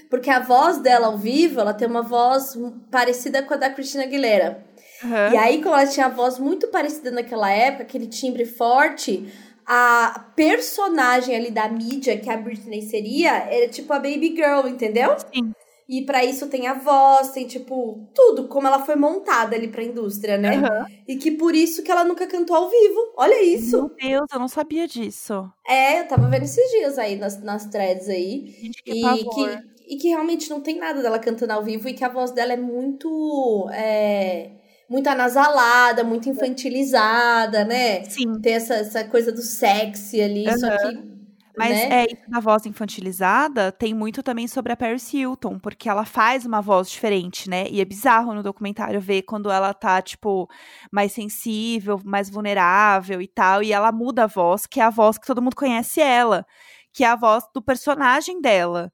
[0.09, 2.57] Porque a voz dela ao vivo, ela tem uma voz
[2.89, 4.65] parecida com a da Christina Aguilera.
[5.03, 5.33] Uhum.
[5.33, 9.31] E aí, como ela tinha a voz muito parecida naquela época, aquele timbre forte,
[9.65, 15.15] a personagem ali da mídia, que a Britney seria, era tipo a Baby Girl, entendeu?
[15.33, 15.51] Sim.
[15.89, 19.83] E pra isso tem a voz, tem tipo tudo, como ela foi montada ali pra
[19.83, 20.57] indústria, né?
[20.57, 20.85] Uhum.
[21.05, 23.13] E que por isso que ela nunca cantou ao vivo.
[23.17, 23.77] Olha isso.
[23.77, 25.51] Meu Deus, eu não sabia disso.
[25.67, 28.55] É, eu tava vendo esses dias aí nas, nas threads aí.
[28.61, 29.35] Gente, que E pavor.
[29.35, 29.57] que,
[29.91, 32.53] e que realmente não tem nada dela cantando ao vivo e que a voz dela
[32.53, 33.69] é muito.
[33.73, 34.51] É,
[34.89, 38.03] muito anasalada, muito infantilizada, né?
[38.03, 38.41] Sim.
[38.41, 41.11] Tem essa, essa coisa do sexy ali, só que.
[41.57, 42.03] Mas né?
[42.03, 46.45] é isso da voz infantilizada tem muito também sobre a Paris Hilton, porque ela faz
[46.45, 47.67] uma voz diferente, né?
[47.69, 50.49] E é bizarro no documentário ver quando ela tá, tipo,
[50.91, 55.17] mais sensível, mais vulnerável e tal, e ela muda a voz, que é a voz
[55.17, 56.45] que todo mundo conhece ela,
[56.93, 58.91] que é a voz do personagem dela.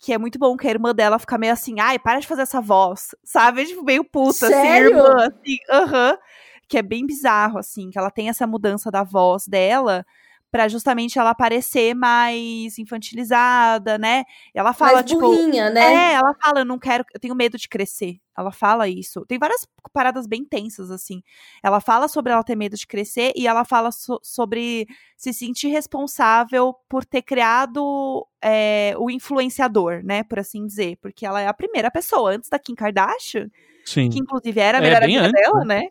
[0.00, 2.42] Que é muito bom que a irmã dela fica meio assim, ai, para de fazer
[2.42, 3.66] essa voz, sabe?
[3.66, 4.96] Tipo, meio puta, assim, Sério?
[4.96, 6.18] irmã, assim, aham.
[6.66, 10.04] Que é bem bizarro, assim, que ela tem essa mudança da voz dela
[10.50, 14.24] para justamente ela parecer mais infantilizada, né?
[14.54, 15.80] Ela fala Mais tipo, burrinha, né?
[15.80, 18.18] é, ela fala, eu não quero, eu tenho medo de crescer.
[18.36, 19.24] Ela fala isso.
[19.26, 21.22] Tem várias paradas bem tensas, assim.
[21.62, 24.86] Ela fala sobre ela ter medo de crescer e ela fala so- sobre
[25.16, 30.22] se sentir responsável por ter criado é, o influenciador, né?
[30.24, 30.96] Por assim dizer.
[31.02, 33.48] Porque ela é a primeira pessoa, antes da Kim Kardashian,
[33.84, 34.08] Sim.
[34.08, 35.88] que inclusive era a É, melhor bem amiga antes, dela, né?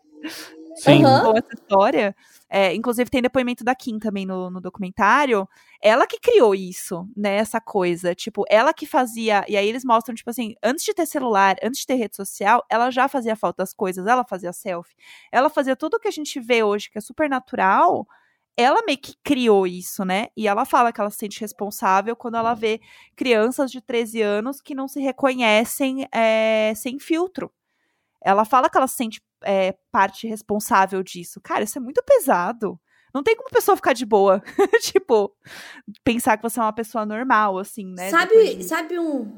[0.74, 1.02] Sim.
[1.02, 2.16] Contou essa história.
[2.48, 5.48] É, inclusive tem depoimento da Kim também no, no documentário.
[5.80, 7.36] Ela que criou isso, né?
[7.36, 8.14] Essa coisa.
[8.14, 9.44] Tipo, ela que fazia.
[9.48, 12.64] E aí eles mostram, tipo assim, antes de ter celular, antes de ter rede social,
[12.68, 14.94] ela já fazia foto das coisas, ela fazia selfie.
[15.32, 18.06] Ela fazia tudo que a gente vê hoje, que é super natural.
[18.56, 20.28] Ela meio que criou isso, né?
[20.36, 22.80] E ela fala que ela se sente responsável quando ela vê
[23.16, 27.50] crianças de 13 anos que não se reconhecem é, sem filtro.
[28.22, 31.40] Ela fala que ela se sente é, parte responsável disso.
[31.40, 32.78] Cara, isso é muito pesado.
[33.14, 34.42] Não tem como a pessoa ficar de boa.
[34.82, 35.32] tipo,
[36.04, 38.10] pensar que você é uma pessoa normal, assim, né?
[38.10, 38.68] Sabe, disso.
[38.68, 39.30] sabe um,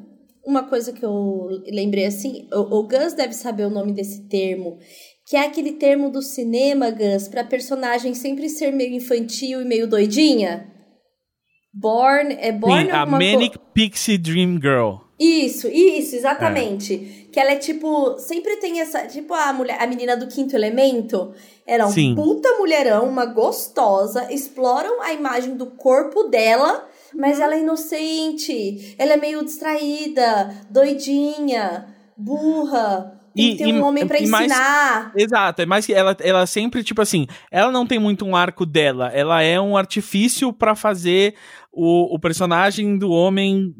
[0.44, 2.48] uma coisa que eu lembrei assim?
[2.52, 4.78] O, o Gus deve saber o nome desse termo.
[5.26, 9.88] Que é aquele termo do cinema, Gus, pra personagem sempre ser meio infantil e meio
[9.88, 10.70] doidinha.
[11.72, 14.96] Born, é Born Sim, a Manic Pixie Dream Girl.
[15.18, 17.21] Isso, isso, exatamente.
[17.32, 21.32] Que ela é tipo, sempre tem essa, tipo a mulher, a menina do quinto elemento,
[21.66, 22.14] era um Sim.
[22.14, 29.14] puta mulherão, uma gostosa, exploram a imagem do corpo dela, mas ela é inocente, ela
[29.14, 34.50] é meio distraída, doidinha, burra, tem E- que ter e- um homem pra e mais-
[34.50, 35.12] ensinar.
[35.16, 38.66] Exato, é mais que ela, ela sempre, tipo assim, ela não tem muito um arco
[38.66, 41.34] dela, ela é um artifício pra fazer
[41.72, 43.74] o, o personagem do homem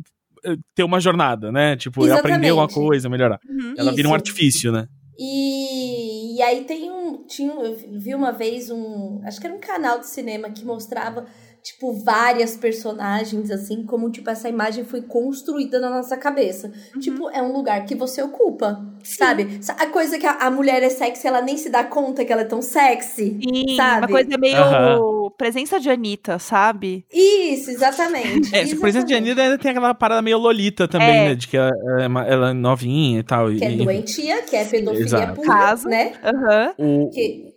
[0.75, 1.77] ter uma jornada, né?
[1.77, 2.27] Tipo, Exatamente.
[2.35, 3.39] aprender alguma coisa, melhorar.
[3.49, 3.75] Uhum.
[3.77, 4.17] Ela vira um Isso.
[4.17, 4.87] artifício, né?
[5.19, 7.25] E, e aí tem um.
[7.27, 9.21] Tinha, um- eu vi uma vez um.
[9.25, 11.27] Acho que era um canal de cinema que mostrava,
[11.63, 16.73] tipo, várias personagens, assim, como, tipo, essa imagem foi construída na nossa cabeça.
[16.95, 17.01] Uhum.
[17.01, 19.63] Tipo, é um lugar que você ocupa, sabe?
[19.63, 22.33] Sa- A coisa que a, a mulher é sexy, ela nem se dá conta que
[22.33, 23.39] ela é tão sexy.
[23.43, 23.99] Sim, sabe?
[24.07, 25.31] uma coisa meio Aham.
[25.37, 27.07] presença de Anitta, sabe?
[27.13, 28.55] Isso, exatamente.
[28.55, 29.15] É, por exemplo, de exatamente.
[29.15, 31.29] Anitta ainda tem aquela parada meio lolita também, É.
[31.29, 31.35] né?
[31.37, 33.49] De que ela, ela é uma- ela é novinha e tal.
[33.55, 35.35] Que é e- doentia, que é pedofilia Exato.
[35.35, 35.89] pura, Caso.
[35.89, 36.13] né?
[36.25, 36.75] Aham.
[36.79, 37.52] o, Que,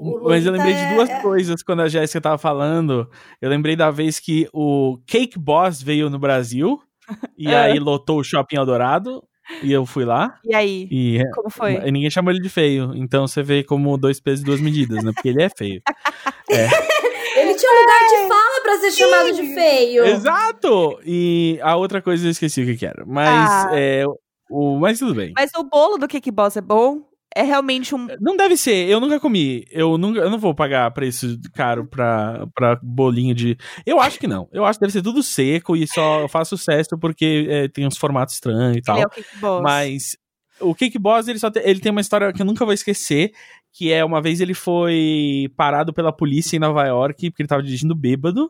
[0.00, 3.08] o- o Mas eu lembrei de é- duas é- coisas quando a Jéssica tava falando.
[3.40, 6.80] Eu lembrei da vez que o Cake Boss veio no Brasil
[7.38, 7.62] e Ah.
[7.64, 9.22] aí lotou o Shopping Eldorado
[9.62, 10.88] e eu fui lá E aí?
[10.90, 11.74] e, Como foi?
[11.74, 12.92] e ninguém chamou ele de feio.
[12.94, 15.12] Então você vê como dois pesos e duas medidas, né?
[15.14, 15.82] Porque ele é feio.
[17.36, 20.04] Ele tinha um lugar de fala pra ser chamado de feio.
[20.04, 21.00] Exato!
[21.04, 23.04] E a outra coisa eu esqueci o que, que era.
[23.04, 23.70] Mas Ah.
[23.72, 24.04] é,
[24.48, 25.32] o, mas tudo bem.
[25.36, 27.00] Mas o bolo do Cake Boss é bom?
[27.36, 28.06] É realmente um.
[28.20, 29.64] Não deve ser, eu nunca comi.
[29.70, 33.56] Eu, nunca, eu não vou pagar preço caro pra, pra bolinho de.
[33.84, 34.48] Eu acho que não.
[34.52, 37.96] Eu acho que deve ser tudo seco e só faz sucesso porque é, tem uns
[37.98, 38.96] formatos estranhos e tal.
[38.96, 39.62] Ele é o Cake Boss.
[39.62, 40.16] Mas
[40.60, 43.32] o Cake Boss, ele, só te- ele tem uma história que eu nunca vou esquecer.
[43.72, 47.62] Que é uma vez ele foi parado pela polícia em Nova York porque ele tava
[47.64, 48.48] dirigindo bêbado.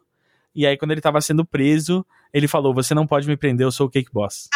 [0.55, 2.05] E aí, quando ele tava sendo preso,
[2.35, 4.49] ele falou: Você não pode me prender, eu sou o Cake Boss.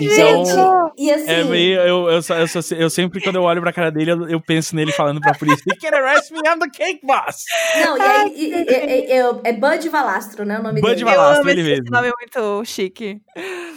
[0.00, 1.30] Então, Gente, e assim.
[1.30, 1.80] é meio.
[1.80, 4.74] Eu, eu, eu, só- eu sempre, quando eu olho pra cara dele, eu, eu penso
[4.76, 7.44] nele falando pra polícia: You can arrest me, I'm the cake boss.
[7.84, 8.32] Não, e aí.
[8.34, 10.58] e- e- e- é, é Bud Valastro, né?
[10.58, 11.02] O nome Bud dele.
[11.02, 11.90] eu Valastro, ele esse mesmo.
[11.90, 13.20] nome é muito chique.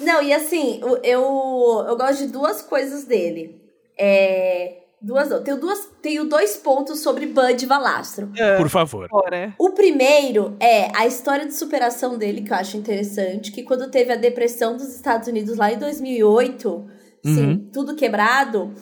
[0.01, 3.59] Não, e assim, o- eu, eu gosto de duas coisas dele.
[3.97, 4.78] É.
[5.02, 5.41] Duas não.
[5.43, 8.30] Tenho, duas, tenho dois pontos sobre Bud Valastro.
[8.58, 9.10] Por favor.
[9.58, 14.14] O primeiro é a história de superação dele, que eu acho interessante, que quando teve
[14.14, 16.86] a depressão dos Estados Unidos lá em 2008,
[17.26, 17.70] sim, Uhum.
[17.74, 18.74] tudo quebrado,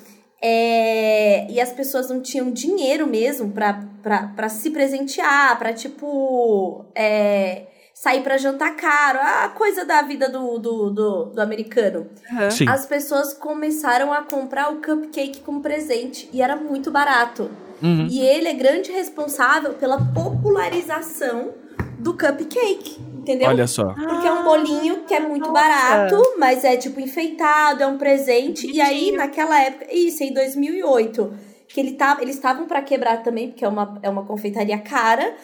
[0.42, 7.64] é, e as pessoas não tinham dinheiro mesmo pra se presentear, pra, tipo, é,
[8.02, 12.08] sair pra jantar caro, a coisa da vida do, do, do, do americano.
[12.50, 12.66] Sim.
[12.70, 17.52] As pessoas começaram a comprar o cupcake como presente, e era muito barato.
[17.84, 18.08] Uhum.
[18.10, 21.54] E ele é grande responsável pela popularização
[21.98, 23.50] do cupcake, entendeu?
[23.50, 23.94] Olha só.
[23.94, 25.62] Porque é um bolinho que é muito Nossa.
[25.62, 28.66] barato, mas é tipo enfeitado, é um presente.
[28.72, 31.34] E aí, naquela época, isso, em 2008,
[31.68, 35.36] que ele tava, eles estavam pra quebrar também, porque é uma, é uma confeitaria cara.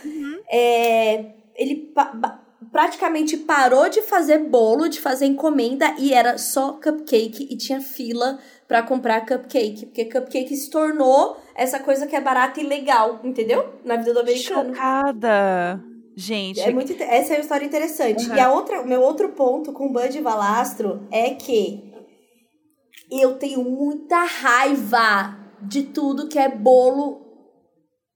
[0.50, 1.26] É,
[1.58, 1.92] ele
[2.72, 8.40] praticamente parou de fazer bolo, de fazer encomenda, e era só cupcake e tinha fila
[8.68, 9.86] pra comprar cupcake.
[9.86, 13.74] Porque cupcake se tornou essa coisa que é barata e legal, entendeu?
[13.84, 14.74] Na vida do americano.
[14.74, 15.84] Chocada.
[16.18, 18.30] Gente, É muito, essa é uma história interessante.
[18.30, 18.36] Uhum.
[18.36, 21.94] E a outra, o meu outro ponto com Bud Valastro é que
[23.12, 27.25] eu tenho muita raiva de tudo que é bolo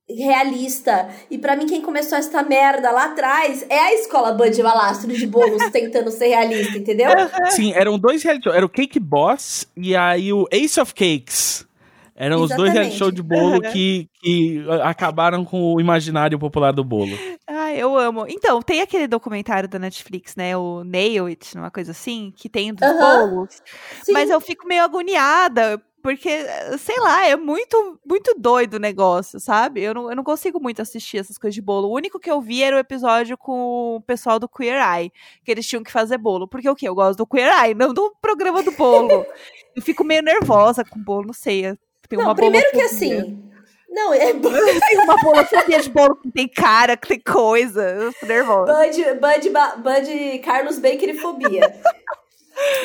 [0.09, 1.09] realista.
[1.29, 5.27] E pra mim, quem começou essa merda lá atrás é a escola Bud Valastro de
[5.27, 7.09] bolos tentando ser realista, entendeu?
[7.51, 8.55] Sim, eram dois reality shows.
[8.55, 11.67] Era o Cake Boss e aí o Ace of Cakes.
[12.15, 12.97] Eram os dois reality Exatamente.
[12.97, 17.17] shows de bolo que, que acabaram com o imaginário popular do bolo.
[17.47, 18.25] Ah, eu amo.
[18.27, 20.57] Então, tem aquele documentário da Netflix, né?
[20.57, 23.61] O Nail It, uma coisa assim, que tem dos bolos.
[24.03, 24.11] Sim.
[24.11, 26.29] Mas eu fico meio agoniada, porque,
[26.77, 29.81] sei lá, é muito, muito doido o negócio, sabe?
[29.81, 31.89] Eu não, eu não consigo muito assistir essas coisas de bolo.
[31.89, 35.11] O único que eu vi era o episódio com o pessoal do Queer Eye,
[35.43, 36.47] que eles tinham que fazer bolo.
[36.47, 36.87] Porque o quê?
[36.87, 39.25] Eu gosto do Queer Eye, não do programa do bolo.
[39.75, 41.77] eu fico meio nervosa com bolo, não sei.
[42.11, 43.49] Não, uma primeiro que assim.
[43.89, 47.81] Não, é tenho uma bolofobia de bolo que tem cara, que tem coisa.
[47.81, 48.73] Eu fico nervosa.
[48.73, 49.49] Bud, Bud,
[49.81, 51.81] Bud Carlos Bakerifobia.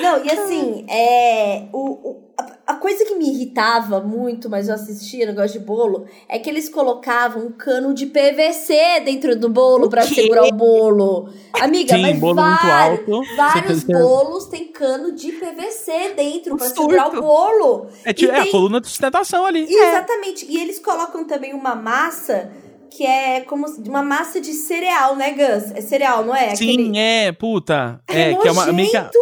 [0.01, 1.79] Não, e assim, é, o,
[2.11, 6.39] o- a, a coisa que me irritava muito, mas eu assistia negócio de bolo, é
[6.39, 10.03] que eles colocavam um cano de PVC dentro do bolo quê?
[10.03, 11.29] segurar o bolo.
[11.61, 13.37] Amiga, Sim, mas bolo muito vários, alto.
[13.37, 17.87] vários bolos tem cano de PVC dentro Um pra segurar o bolo.
[18.05, 19.66] É, tipo, é a coluna de sustentação ali.
[19.72, 20.47] Exatamente.
[20.49, 22.51] E eles colocam também uma massa
[22.97, 25.72] que é como uma massa de cereal, né, Gus?
[25.72, 26.55] É cereal, não é?
[26.55, 28.01] Sim, é, puta.
[28.09, 29.18] É, É, que é uma meio que a- nojento.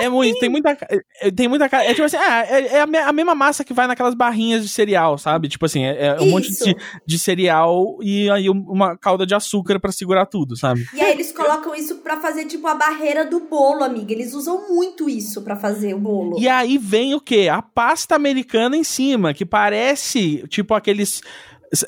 [0.00, 0.86] É muito, tem muita, ca-
[1.20, 1.84] é, tem muita cara.
[1.84, 4.62] É tipo assim, ah, é, é a, me- a mesma massa que vai naquelas barrinhas
[4.62, 5.48] de cereal, sabe?
[5.48, 6.64] Tipo assim, é, é um monte Isso.
[6.64, 6.76] de,
[7.06, 10.84] de cereal e aí um- uma calda de açúcar pra segurar tudo, sabe?
[10.92, 14.12] E aí eles colocam isso pra fazer tipo a barreira do bolo, amiga.
[14.12, 16.38] Eles usam muito isso pra fazer o bolo.
[16.38, 17.48] E aí vem o quê?
[17.50, 21.20] A pasta americana em cima, que parece tipo aqueles.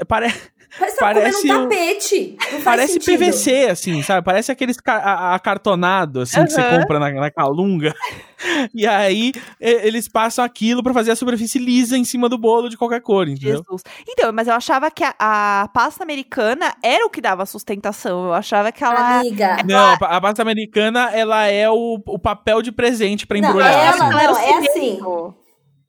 [0.07, 0.33] Pare,
[0.79, 2.37] Parece que tá parece comendo um tapete.
[2.53, 3.01] Não parece.
[3.01, 4.25] PVC, assim, sabe?
[4.25, 7.95] Parece aqueles acartonado, assim, que você compra na, na calunga.
[8.75, 12.77] E aí eles passam aquilo pra fazer a superfície lisa em cima do bolo de
[12.79, 13.59] qualquer cor, entendeu?
[13.59, 13.83] Jesus.
[14.09, 18.25] Então, mas eu achava que a, a pasta americana era o que dava sustentação.
[18.29, 19.19] Eu achava que ela.
[19.21, 19.59] Amiga.
[19.67, 23.73] Não, a pasta americana, ela é o, o papel de presente pra Não, embrulhar.
[23.75, 23.99] ela- assim.
[23.99, 25.01] não, era o é assim.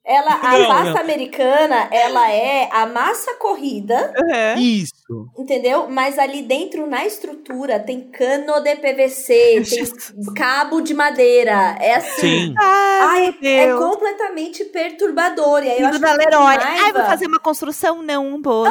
[0.04, 1.00] Ela, a Não, pasta não.
[1.00, 4.60] americana, ela é a massa corrida, Uhum.
[4.60, 5.28] Isso.
[5.38, 5.88] entendeu?
[5.88, 11.76] Mas ali dentro, na estrutura, tem cano de PVC, tem cabo de madeira.
[11.80, 12.48] É assim.
[12.48, 12.54] Sim.
[12.58, 13.78] Ai, Ai, é Deus.
[13.78, 15.62] completamente perturbador.
[15.64, 16.56] E aí eu acho da Leroy.
[16.60, 18.68] Ai, vou fazer uma construção, não um bolo.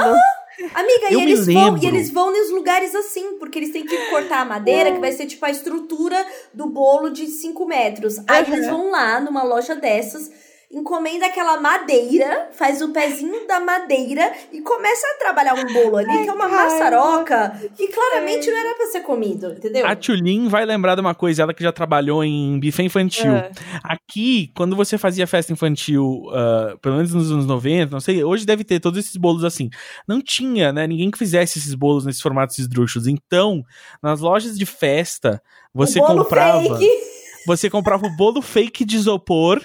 [0.76, 3.98] Amiga, Eu e eles vão, e eles vão nos lugares assim, porque eles têm que
[4.10, 6.24] cortar a madeira, que vai ser tipo a estrutura
[6.54, 8.18] do bolo de 5 metros.
[8.28, 8.54] Aí Aham.
[8.54, 10.30] eles vão lá numa loja dessas,
[10.74, 16.24] encomenda aquela madeira, faz o pezinho da madeira e começa a trabalhar um bolo ali,
[16.24, 16.64] que é uma raiva.
[16.64, 19.86] maçaroca, que claramente não era pra ser comido, entendeu?
[19.86, 23.32] A Tulin vai lembrar de uma coisa, ela que já trabalhou em buffet infantil.
[23.32, 23.52] É.
[23.84, 28.46] Aqui, quando você fazia festa infantil, ah, pelo menos nos anos 90, não sei, hoje
[28.46, 29.70] deve ter todos esses bolos assim.
[30.08, 33.08] Não tinha, né, ninguém que fizesse esses bolos nesses formatos esdrúxulos.
[33.08, 33.64] Então,
[34.02, 35.42] nas lojas de festa,
[35.74, 37.11] você comprava, fake.
[37.46, 39.60] Você comprava o bolo fake de isopor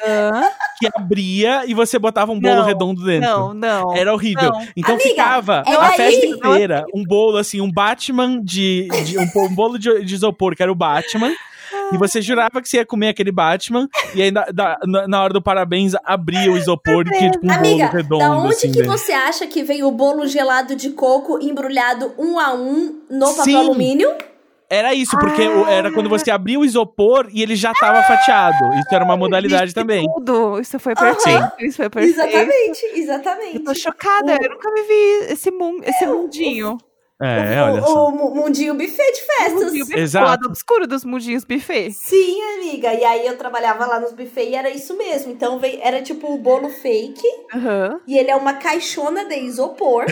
[0.78, 3.28] que abria e você botava um bolo Não, redondo dentro.
[3.28, 3.96] Não, não.
[3.96, 4.50] Era horrível.
[4.50, 4.66] Não.
[4.76, 8.88] Então Amiga, ficava a aí- festa inteira, um bolo assim, um Batman de.
[9.04, 11.32] de- um, um bolo de, de isopor, que era o Batman.
[11.92, 14.46] E você jurava que você ia comer aquele Batman, e aí na,
[14.84, 18.18] na- na hora do parabéns abria o isopor e tinha tipo um Amiga, bolo redondo.
[18.18, 18.98] da onde assim, que dentro.
[18.98, 23.44] você acha que vem o bolo gelado de coco embrulhado um a um no papel
[23.44, 23.56] Sim.
[23.56, 24.10] alumínio?
[24.68, 28.74] Era isso, porque o- era quando você abria o isopor e ele já tava fatiado.
[28.80, 30.04] Isso era uma modalidade também.
[30.16, 30.58] Tudo.
[30.60, 31.52] Isso foi perfeito.
[31.60, 32.18] Isso foi perfeito.
[32.20, 33.56] Exatamente, exatamente.
[33.56, 34.36] Eu tô chocada.
[34.42, 36.78] Eu nunca me vi esse, mun esse mundinho.
[37.22, 38.08] É, o, olha o- só.
[38.08, 39.52] o mu- mundinho buffet de festas.
[39.64, 40.00] Mundinho buffet.
[40.00, 40.24] Exato.
[40.26, 41.90] O lado obscuro dos mundinhos buffet.
[41.92, 42.92] Sim, amiga.
[42.92, 45.32] E aí eu trabalhava lá nos buffets e era isso mesmo.
[45.32, 47.26] Então veio- era tipo o bolo fake.
[47.54, 48.00] Aham.
[48.06, 50.04] E ele é uma caixona de isopor.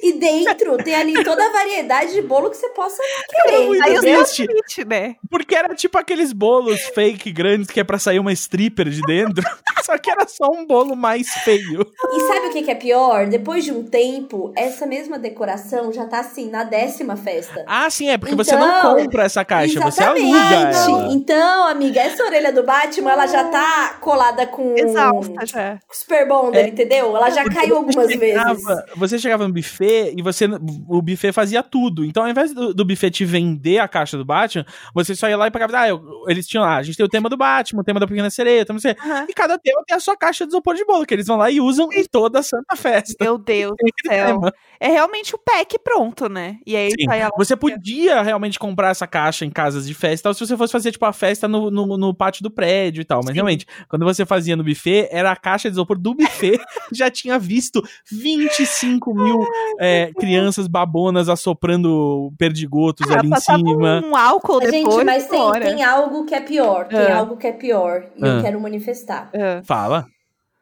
[0.00, 3.02] e dentro tem ali toda a variedade de bolo que você possa
[3.44, 3.66] querer.
[3.66, 4.46] muito Aí triste.
[4.46, 5.16] triste, né?
[5.30, 9.42] Porque era tipo aqueles bolos fake grandes que é pra sair uma stripper de dentro.
[9.84, 11.84] só que era só um bolo mais feio.
[12.12, 13.26] E sabe o que, que é pior?
[13.26, 17.64] Depois de um tempo, essa mesma decoração já tá assim na décima festa.
[17.66, 20.36] Ah, sim, é porque você não Então, compra essa caixa, você Exatamente.
[20.36, 21.12] aluga ela.
[21.14, 25.78] Então, amiga, essa orelha do Batman, ela já tá colada com Exausta já.
[25.90, 26.68] Super Bonder, É.
[26.68, 27.16] entendeu?
[27.16, 28.38] Ela já caiu algumas você vezes.
[28.42, 30.46] chegava, você chegava no buffet e você
[30.88, 32.04] o buffet fazia tudo.
[32.04, 35.36] Então, ao invés do, do buffet te vender a caixa do Batman, você só ia
[35.36, 35.72] lá e pagava.
[35.78, 38.06] Ah, eu- eles tinham lá, a gente tem o tema do Batman, o tema da
[38.06, 38.94] Pequena Sereia, não sei.
[39.28, 41.50] E cada tema tem a sua caixa de isopor de bolo, que eles vão lá
[41.50, 43.14] e usam em toda a santa festa.
[43.24, 44.26] Meu Deus do céu.
[44.26, 44.52] tema.
[44.80, 46.58] É realmente o pack pronto, né?
[46.66, 47.04] E aí Sim.
[47.06, 50.46] sai a Você podia realmente comprar essa caixa em casas de festa, e tal, se
[50.46, 53.20] você fosse fazer, tipo, a festa no, no, no pátio do prédio e tal.
[53.24, 56.58] Mas realmente, quando você fazia no buffet, era a caixa de isopor do buffet,
[56.92, 59.46] já tinha visto 25 mil
[59.78, 64.02] é, crianças babonas assoprando perdigotos Ah, ali em cima.
[64.04, 64.72] um álcool depois.
[64.94, 66.86] Gente, mas tem, tem algo que é pior.
[66.88, 67.18] Tem Ah.
[67.18, 68.06] algo que é pior.
[68.16, 68.28] E Ah.
[68.28, 69.30] eu quero manifestar.
[69.34, 70.06] Ah, Fala.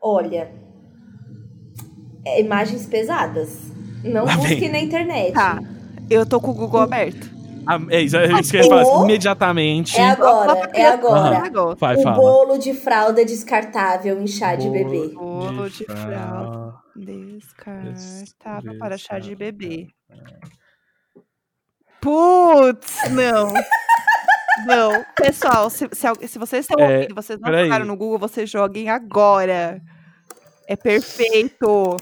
[0.02, 0.50] Olha.
[2.24, 3.72] é imagens pesadas.
[4.04, 4.68] Não Lá busque vem.
[4.72, 5.32] na internet.
[5.32, 5.60] Tá.
[6.08, 7.30] Eu tô com o Google aberto.
[7.66, 8.82] Ah, é isso, é isso que eu ia falar.
[8.84, 9.96] Ou- Imediatamente.
[9.98, 11.20] É agora, é agora.
[11.36, 11.46] Aham.
[11.46, 11.76] Agora.
[11.76, 12.16] Vai, o fala.
[12.16, 15.08] bolo de fralda descartável em chá de Bolo bebê.
[15.14, 19.86] Bolo de fralda descartável para chá de bebê.
[22.00, 23.52] Putz, não.
[24.66, 24.90] Não.
[25.16, 27.64] Pessoal, se, se, al- se vocês estão É, ouvindo, vocês não peraí.
[27.64, 29.80] jogaram no Google, vocês joguem agora.
[30.68, 31.96] É perfeito.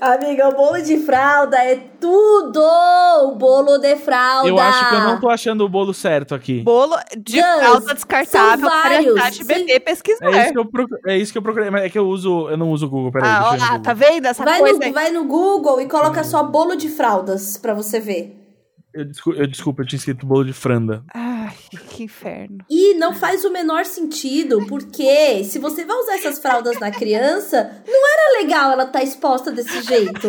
[0.00, 2.60] Amiga, o bolo de fralda é tudo!
[3.24, 4.48] O bolo de fralda.
[4.48, 6.60] Eu acho que eu não tô achando o bolo certo aqui.
[6.62, 9.18] Bolo de Gus, fralda descartável para vários.
[9.20, 10.26] chá de bebê pesquisar.
[10.26, 11.14] É isso que eu procurei.
[11.14, 11.70] É isso que eu procurei.
[11.70, 12.48] Mas é que eu uso.
[12.48, 13.12] Eu não uso o Google.
[13.12, 14.86] Peraí, Ah, lá, tá vendo essa Vai coisa?
[14.86, 18.38] no, vai no Google e coloca só bolo de fraldas pra você ver.
[18.94, 21.02] Eu, desculpa, eu, desculpa, eu tinha escrito bolo de franda.
[21.14, 21.21] Ai,
[21.90, 22.58] que inferno.
[22.68, 27.82] E não faz o menor sentido, porque se você vai usar essas fraldas na criança,
[27.86, 30.28] não era legal ela estar exposta desse jeito.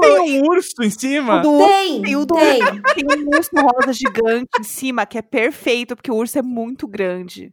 [0.00, 1.40] Tem um urso em cima?
[1.40, 2.58] Do Tem, Tem o do- tem.
[2.94, 6.86] Tem um urso rosa gigante em cima, que é perfeito, porque o urso é muito
[6.86, 7.52] grande.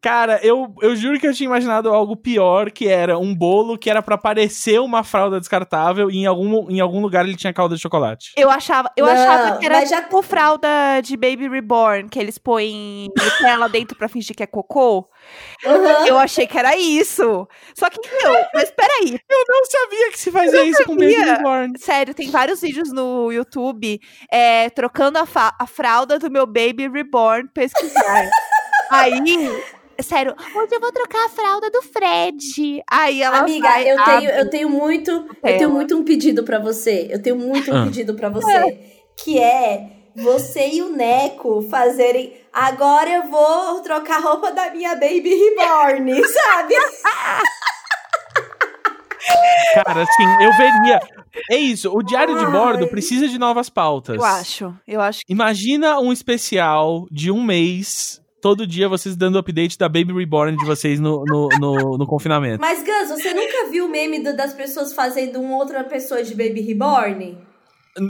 [0.00, 3.90] Cara, eu, eu juro que eu tinha imaginado algo pior, que era um bolo que
[3.90, 7.74] era pra parecer uma fralda descartável e em algum, em algum lugar ele tinha calda
[7.74, 8.32] de chocolate.
[8.36, 10.68] Eu achava, eu Não, achava que era mas já- tipo fralda
[11.02, 15.08] de Baby Reborn, que eles põem Nutella dentro pra fingir que é cocô.
[15.66, 16.06] Aham.
[16.06, 17.46] Eu achei que era isso.
[17.74, 19.18] Só que não, mas peraí.
[19.28, 21.14] Eu não sabia que se fazia isso com Baby.
[21.14, 21.72] Reborn.
[21.78, 24.00] Sério, tem vários vídeos no YouTube
[24.32, 25.26] é, trocando a,
[25.58, 28.28] a fralda do meu Baby Reborn pesquisar.
[28.90, 29.20] Aí,
[30.02, 32.82] sério, hoje eu vou trocar a fralda do Fred.
[32.90, 36.58] Aí ela Amiga, vai, eu tenho, eu tenho muito, eu tenho muito um pedido pra
[36.58, 37.08] você.
[37.10, 37.84] Eu tenho muito um Ah.
[37.84, 38.78] pedido pra você,
[39.22, 42.32] que é você e o Neco fazerem.
[42.52, 46.74] Agora eu vou trocar a roupa da minha baby reborn, sabe?
[49.74, 51.00] Cara, assim, eu veria.
[51.50, 54.16] É isso, o diário de bordo precisa de novas pautas.
[54.16, 59.38] Eu acho, eu acho que Imagina um especial de um mês, todo dia vocês dando
[59.38, 62.60] update da Baby Reborn de vocês no, no, no, no confinamento.
[62.60, 66.34] Mas, Gus, você nunca viu o meme do- das pessoas fazendo uma outra pessoa de
[66.34, 67.38] baby reborn?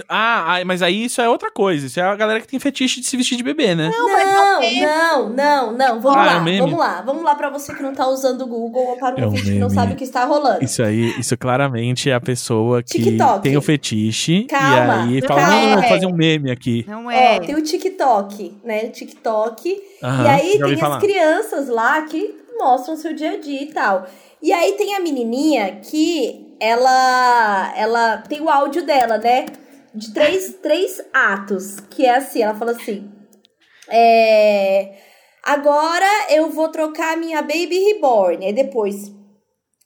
[0.09, 1.87] Ah, mas aí isso é outra coisa.
[1.87, 3.91] Isso é a galera que tem fetiche de se vestir de bebê, né?
[3.91, 6.01] Não, mas não não, não, não.
[6.01, 6.59] Vamos Ah, é lá, um meme?
[6.61, 7.03] vamos lá.
[7.03, 9.33] Vamos lá pra você que não tá usando o Google ou para o É um
[9.33, 10.63] que não sabe o que está rolando.
[10.65, 13.43] Isso aí, isso claramente é a pessoa que TikTok.
[13.43, 15.61] tem o fetiche Calma, e aí fala, calma.
[15.67, 16.85] não, vou fazer um meme aqui.
[16.89, 17.37] não é.
[17.37, 18.85] Ó, tem o TikTok, né?
[18.85, 19.83] O TikTok.
[20.03, 20.97] Aham, e aí tem falar.
[20.97, 24.07] as crianças lá que mostram seu dia a dia e tal.
[24.43, 29.47] E aí tem a menininha que ela ela tem o áudio dela, né?
[29.99, 31.81] De três, três atos.
[31.91, 33.11] Que é assim, ela fala assim.
[33.89, 34.95] É,
[35.43, 38.47] agora eu vou trocar minha Baby Reborn.
[38.47, 39.13] Aí depois.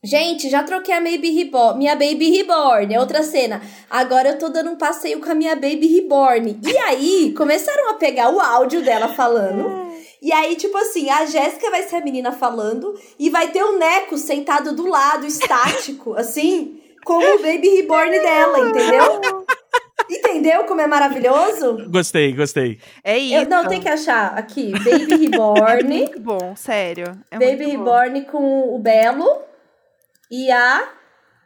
[0.04, 2.92] Gente, já troquei a Baby Reborn, minha Baby Reborn.
[2.92, 3.62] É outra cena.
[3.88, 6.60] Agora eu tô dando um passeio com a minha Baby Reborn.
[6.62, 9.92] E aí, começaram a pegar o áudio dela falando.
[10.20, 13.78] E aí, tipo assim, a Jéssica vai ser a menina falando e vai ter o
[13.78, 19.44] Neco sentado do lado, estático, assim, como o Baby Reborn dela, entendeu?
[20.12, 21.88] Entendeu como é maravilhoso?
[21.88, 22.78] Gostei, gostei.
[23.02, 23.34] É isso.
[23.36, 25.84] Eu, não, tem que achar aqui, Baby Reborn.
[25.88, 27.18] Muito bom, sério.
[27.30, 27.84] É Baby muito bom.
[27.84, 29.40] Reborn com o Belo
[30.30, 30.86] e a.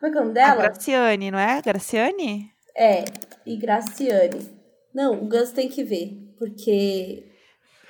[0.01, 0.63] Como é que é o nome A dela?
[0.63, 1.63] Graciane, não é?
[1.63, 2.51] Graciane?
[2.77, 3.05] É,
[3.47, 4.51] e Graciane.
[4.93, 7.25] Não, o Gus tem que ver, porque.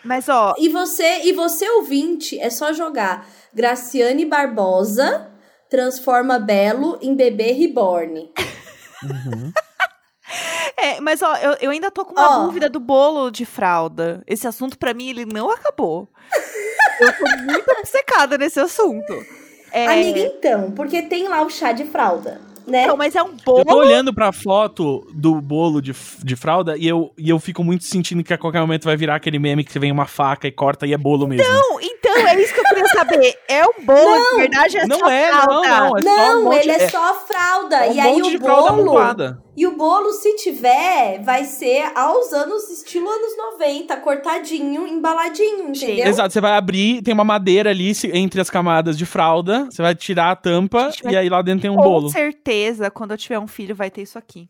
[0.05, 5.33] Mas, ó, E você, e você ouvinte, é só jogar Graciane Barbosa
[5.70, 8.31] transforma Belo em bebê reborn.
[10.76, 12.45] é, mas ó, eu, eu ainda tô com uma Ó.
[12.47, 14.22] dúvida do bolo de fralda.
[14.26, 16.09] Esse assunto, pra mim, ele não acabou.
[17.01, 19.12] eu tô muito obcecada nesse assunto.
[19.72, 22.87] É, Amiga, então, porque tem lá o chá de fralda, né?
[22.87, 23.78] Não, mas é um Eu tô bolo.
[23.78, 28.24] olhando pra foto do bolo de, de fralda e eu, e eu fico muito sentindo
[28.24, 30.95] que a qualquer momento vai virar aquele meme que vem uma faca e corta e
[30.95, 31.53] é bolo mesmo.
[31.53, 33.39] Não, então, é isso que eu queria saber.
[33.49, 35.61] É um bolo, de verdade, é Não só é, não, fralda.
[35.62, 35.97] não.
[35.99, 37.76] É só um Não, monte, ele é, só fralda.
[37.87, 39.45] é um e aí o de fralda bolo.
[39.57, 46.07] E o bolo, se tiver, vai ser aos anos, estilo anos 90, cortadinho, embaladinho, entendeu?
[46.07, 49.94] Exato, você vai abrir, tem uma madeira ali entre as camadas de fralda, você vai
[49.94, 52.11] tirar a tampa Gente, e aí lá dentro tem um Com bolo.
[52.11, 54.48] certeza, quando eu tiver um filho, vai ter isso aqui.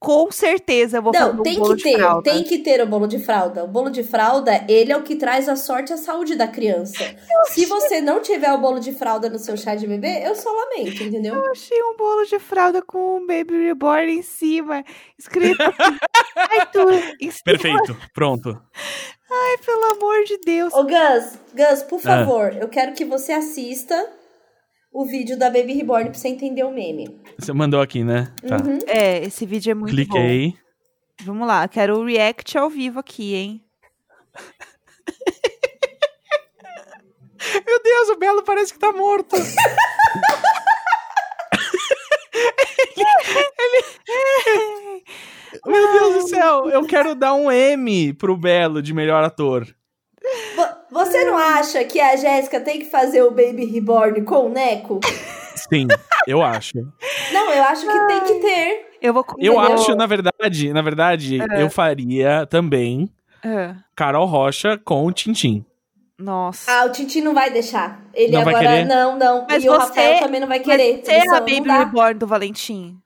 [0.00, 2.22] Com certeza eu vou fazer Não, um tem bolo que de ter, fralda.
[2.32, 3.62] tem que ter o bolo de fralda.
[3.64, 6.48] O bolo de fralda, ele é o que traz a sorte e a saúde da
[6.48, 7.04] criança.
[7.50, 10.50] Se você não tiver o bolo de fralda no seu chá de bebê, eu só
[10.50, 11.34] lamento, entendeu?
[11.34, 14.82] Eu achei um bolo de fralda com um Baby Reborn em cima,
[15.18, 15.98] escrito assim,
[16.58, 17.42] Arthur, em cima.
[17.44, 18.58] Perfeito, pronto.
[19.32, 20.72] Ai, pelo amor de Deus.
[20.74, 21.84] Ô, Gus, Gus, Ah.
[21.88, 23.94] por favor, eu quero que você assista
[24.92, 27.20] o vídeo da Baby Reborn pra você entender o meme.
[27.38, 28.32] Você mandou aqui, né?
[28.46, 28.56] Tá.
[28.56, 28.78] Uhum.
[28.86, 29.96] É, esse vídeo é muito bom.
[29.96, 30.54] Cliquei.
[31.22, 33.62] Vamos lá, quero o react ao vivo aqui, hein?
[37.66, 39.36] Meu Deus, o Belo parece que tá morto.
[43.58, 45.02] Ele-
[45.66, 49.66] Meu Deus do céu, eu quero dar um M pro Belo de melhor ator.
[50.56, 54.48] Vo- Você não acha que a Jéssica tem que fazer o Baby Reborn com o
[54.50, 55.00] Neco?
[55.56, 55.86] Sim,
[56.26, 56.76] eu acho.
[57.32, 58.86] Não, eu acho que tem que ter.
[59.00, 59.24] Eu vou.
[59.38, 59.74] Eu Entendeu?
[59.74, 63.10] acho, na verdade, na verdade, eu faria também
[63.42, 65.64] Ah, Carol Rocha com o Tintim.
[66.18, 66.70] nossa.
[66.70, 68.02] Ah, o Titi não vai deixar.
[68.12, 68.68] Ele Não vai agora.
[68.68, 68.84] querer?
[68.84, 69.46] Não, não.
[69.48, 71.00] Mas e o você- Rafael também não vai querer.
[71.02, 71.62] Você é a Baby.
[71.68, 72.98] Reborn do Valentim.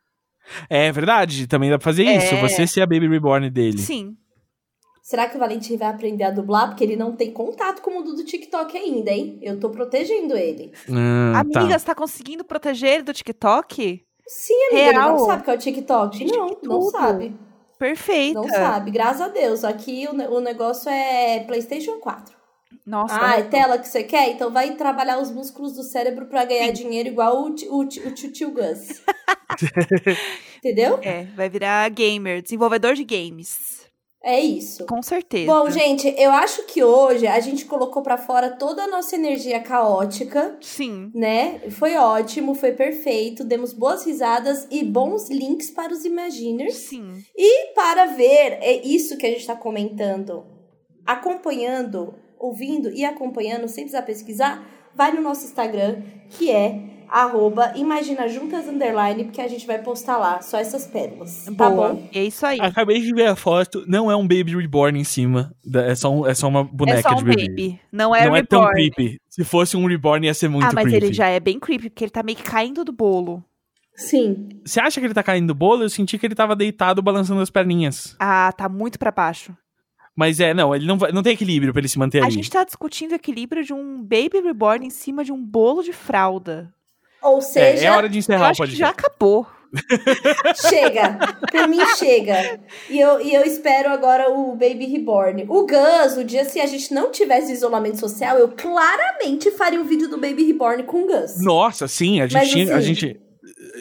[0.68, 2.34] É verdade, também dá pra fazer isso.
[2.34, 2.40] É.
[2.40, 3.78] Você ser a Baby Reborn dele.
[3.78, 4.16] Sim.
[5.04, 6.68] Será que o Valentim vai aprender a dublar?
[6.68, 9.38] Porque ele não tem contato com o mundo do TikTok ainda, hein?
[9.42, 10.72] Eu tô protegendo ele.
[10.90, 11.78] Ah, Amiga, tá.
[11.78, 14.02] você tá conseguindo proteger ele do TikTok?
[14.26, 15.10] Sim, amiga, ele Real?
[15.10, 16.16] não sabe o que é o TikTok.
[16.16, 17.36] Gente, não, não sabe.
[17.78, 18.40] Perfeita.
[18.40, 18.90] Não sabe.
[18.90, 19.62] Graças a Deus.
[19.62, 22.34] Aqui o, o negócio é PlayStation 4.
[22.86, 23.14] Nossa.
[23.20, 24.30] Ah, é tela que você quer?
[24.30, 28.32] Então vai trabalhar os músculos do cérebro pra ganhar dinheiro igual o, o, o tio
[28.32, 29.02] tio Gus.
[30.64, 30.98] Entendeu?
[31.02, 33.83] É, vai virar gamer, desenvolvedor de games.
[34.26, 34.86] É isso.
[34.86, 35.52] Com certeza.
[35.52, 39.60] Bom, gente, eu acho que hoje a gente colocou pra fora toda a nossa energia
[39.60, 41.12] caótica, Sim.
[41.14, 41.60] né?
[41.72, 46.74] Foi ótimo, foi perfeito, demos boas risadas e bons links para os Imaginers.
[46.74, 47.22] Sim.
[47.36, 50.46] E para ver, é isso que a gente tá comentando,
[51.04, 58.66] acompanhando, ouvindo e acompanhando, sem precisar pesquisar, vai no nosso Instagram, que é arroba imaginajuntas
[58.68, 61.94] underline, porque a gente vai postar lá só essas pérolas, tá Boa.
[61.94, 62.08] bom?
[62.12, 62.58] É isso aí.
[62.60, 65.54] Acabei de ver a foto, não é um Baby Reborn em cima.
[65.72, 67.48] É só, um- é só uma boneca é só um de bebê.
[67.48, 67.80] baby.
[67.92, 69.20] Não é não é tão creepy.
[69.30, 71.06] Se fosse um Reborn, ia ser muito ah, mas creepy.
[71.06, 73.44] ele já é bem creepy, porque ele tá meio que caindo do bolo.
[73.94, 74.48] Sim.
[74.64, 75.84] Você acha que ele tá caindo do bolo?
[75.84, 78.16] Eu senti que ele tava deitado balançando as perninhas.
[78.18, 79.56] Ah, tá muito pra baixo.
[80.16, 82.32] Mas é, não, ele não, vai, não tem equilíbrio pra ele se manter A ali.
[82.34, 85.92] gente tá discutindo o equilíbrio de um baby reborn em cima de um bolo de
[85.92, 86.73] fralda.
[87.24, 88.78] Ou É, seja, é hora de Eu encerrar acho que podcast.
[88.78, 89.46] já acabou.
[90.68, 91.18] chega.
[91.50, 92.60] Por mim, chega.
[92.88, 95.46] E eu, e eu espero agora o Baby Reborn.
[95.48, 99.84] O Gus, o dia se a gente não tivesse isolamento social, eu claramente faria um
[99.84, 101.42] vídeo do Baby Reborn com o Gus.
[101.42, 102.72] Nossa, sim, a gente Mas, tinha.
[102.74, 103.20] A assim- gente.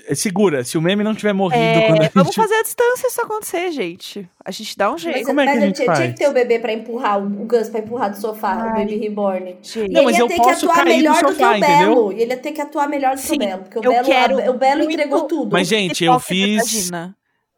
[0.07, 2.13] É, Segura, se o meme não tiver morrido É, quando a gente.
[2.13, 4.29] vamos fazer a distância isso acontecer, gente.
[4.43, 5.17] A gente dá um jeito.
[5.19, 6.11] Mas, como é que a gente tinha, tinha faz?
[6.11, 8.79] que ter o bebê pra empurrar, o o Gus pra empurrar do sofá, o Ai.
[8.85, 9.57] Baby Reborn.
[9.61, 11.33] Gente, Não, mas ele ia eu ter posso que atuar cair do melhor do que
[11.33, 11.77] sofá, o entendeu?
[11.95, 12.11] Belo.
[12.13, 13.63] E ele ia ter que atuar melhor do que Sim, o Belo.
[13.63, 15.51] Porque o Belo, quero a- o Belo muito- entregou tudo.
[15.53, 16.89] Mas, gente, eu fiz.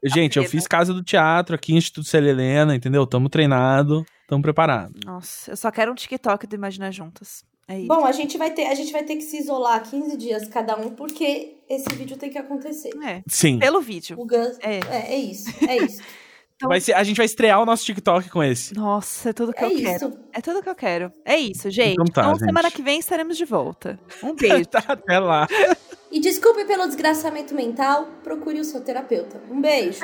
[0.03, 3.07] Gente, eu fiz casa do teatro aqui, Instituto Célia Helena, entendeu?
[3.07, 4.93] Tamo treinado, tamo preparado.
[5.03, 7.43] Nossa, eu só quero um TikTok do Imagina Juntas.
[7.67, 7.87] É isso.
[7.87, 10.77] Bom, a gente, vai ter, a gente vai ter que se isolar 15 dias cada
[10.77, 12.91] um, porque esse vídeo tem que acontecer.
[13.03, 13.57] É, Sim.
[13.59, 14.15] pelo vídeo.
[14.19, 14.57] O Gus.
[14.61, 14.79] É.
[14.89, 15.49] É, é isso.
[15.67, 16.01] É isso.
[16.57, 18.73] Então- Vai ser, a gente vai estrear o nosso TikTok com esse.
[18.73, 19.95] Nossa, é tudo que É eu quero.
[20.07, 20.19] isso.
[20.31, 21.11] É tudo que eu quero.
[21.25, 21.91] É isso, gente.
[22.01, 22.45] Então tá, gente.
[22.45, 23.99] semana que vem estaremos de volta.
[24.23, 24.63] Um beijo.
[24.71, 25.45] Tá, Até lá.
[26.09, 29.41] E desculpe pelo desgraçamento mental, procure o seu terapeuta.
[29.51, 29.99] Um beijo.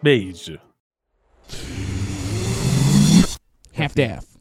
[0.00, 0.60] Beijo.
[3.76, 4.35] Half-Death.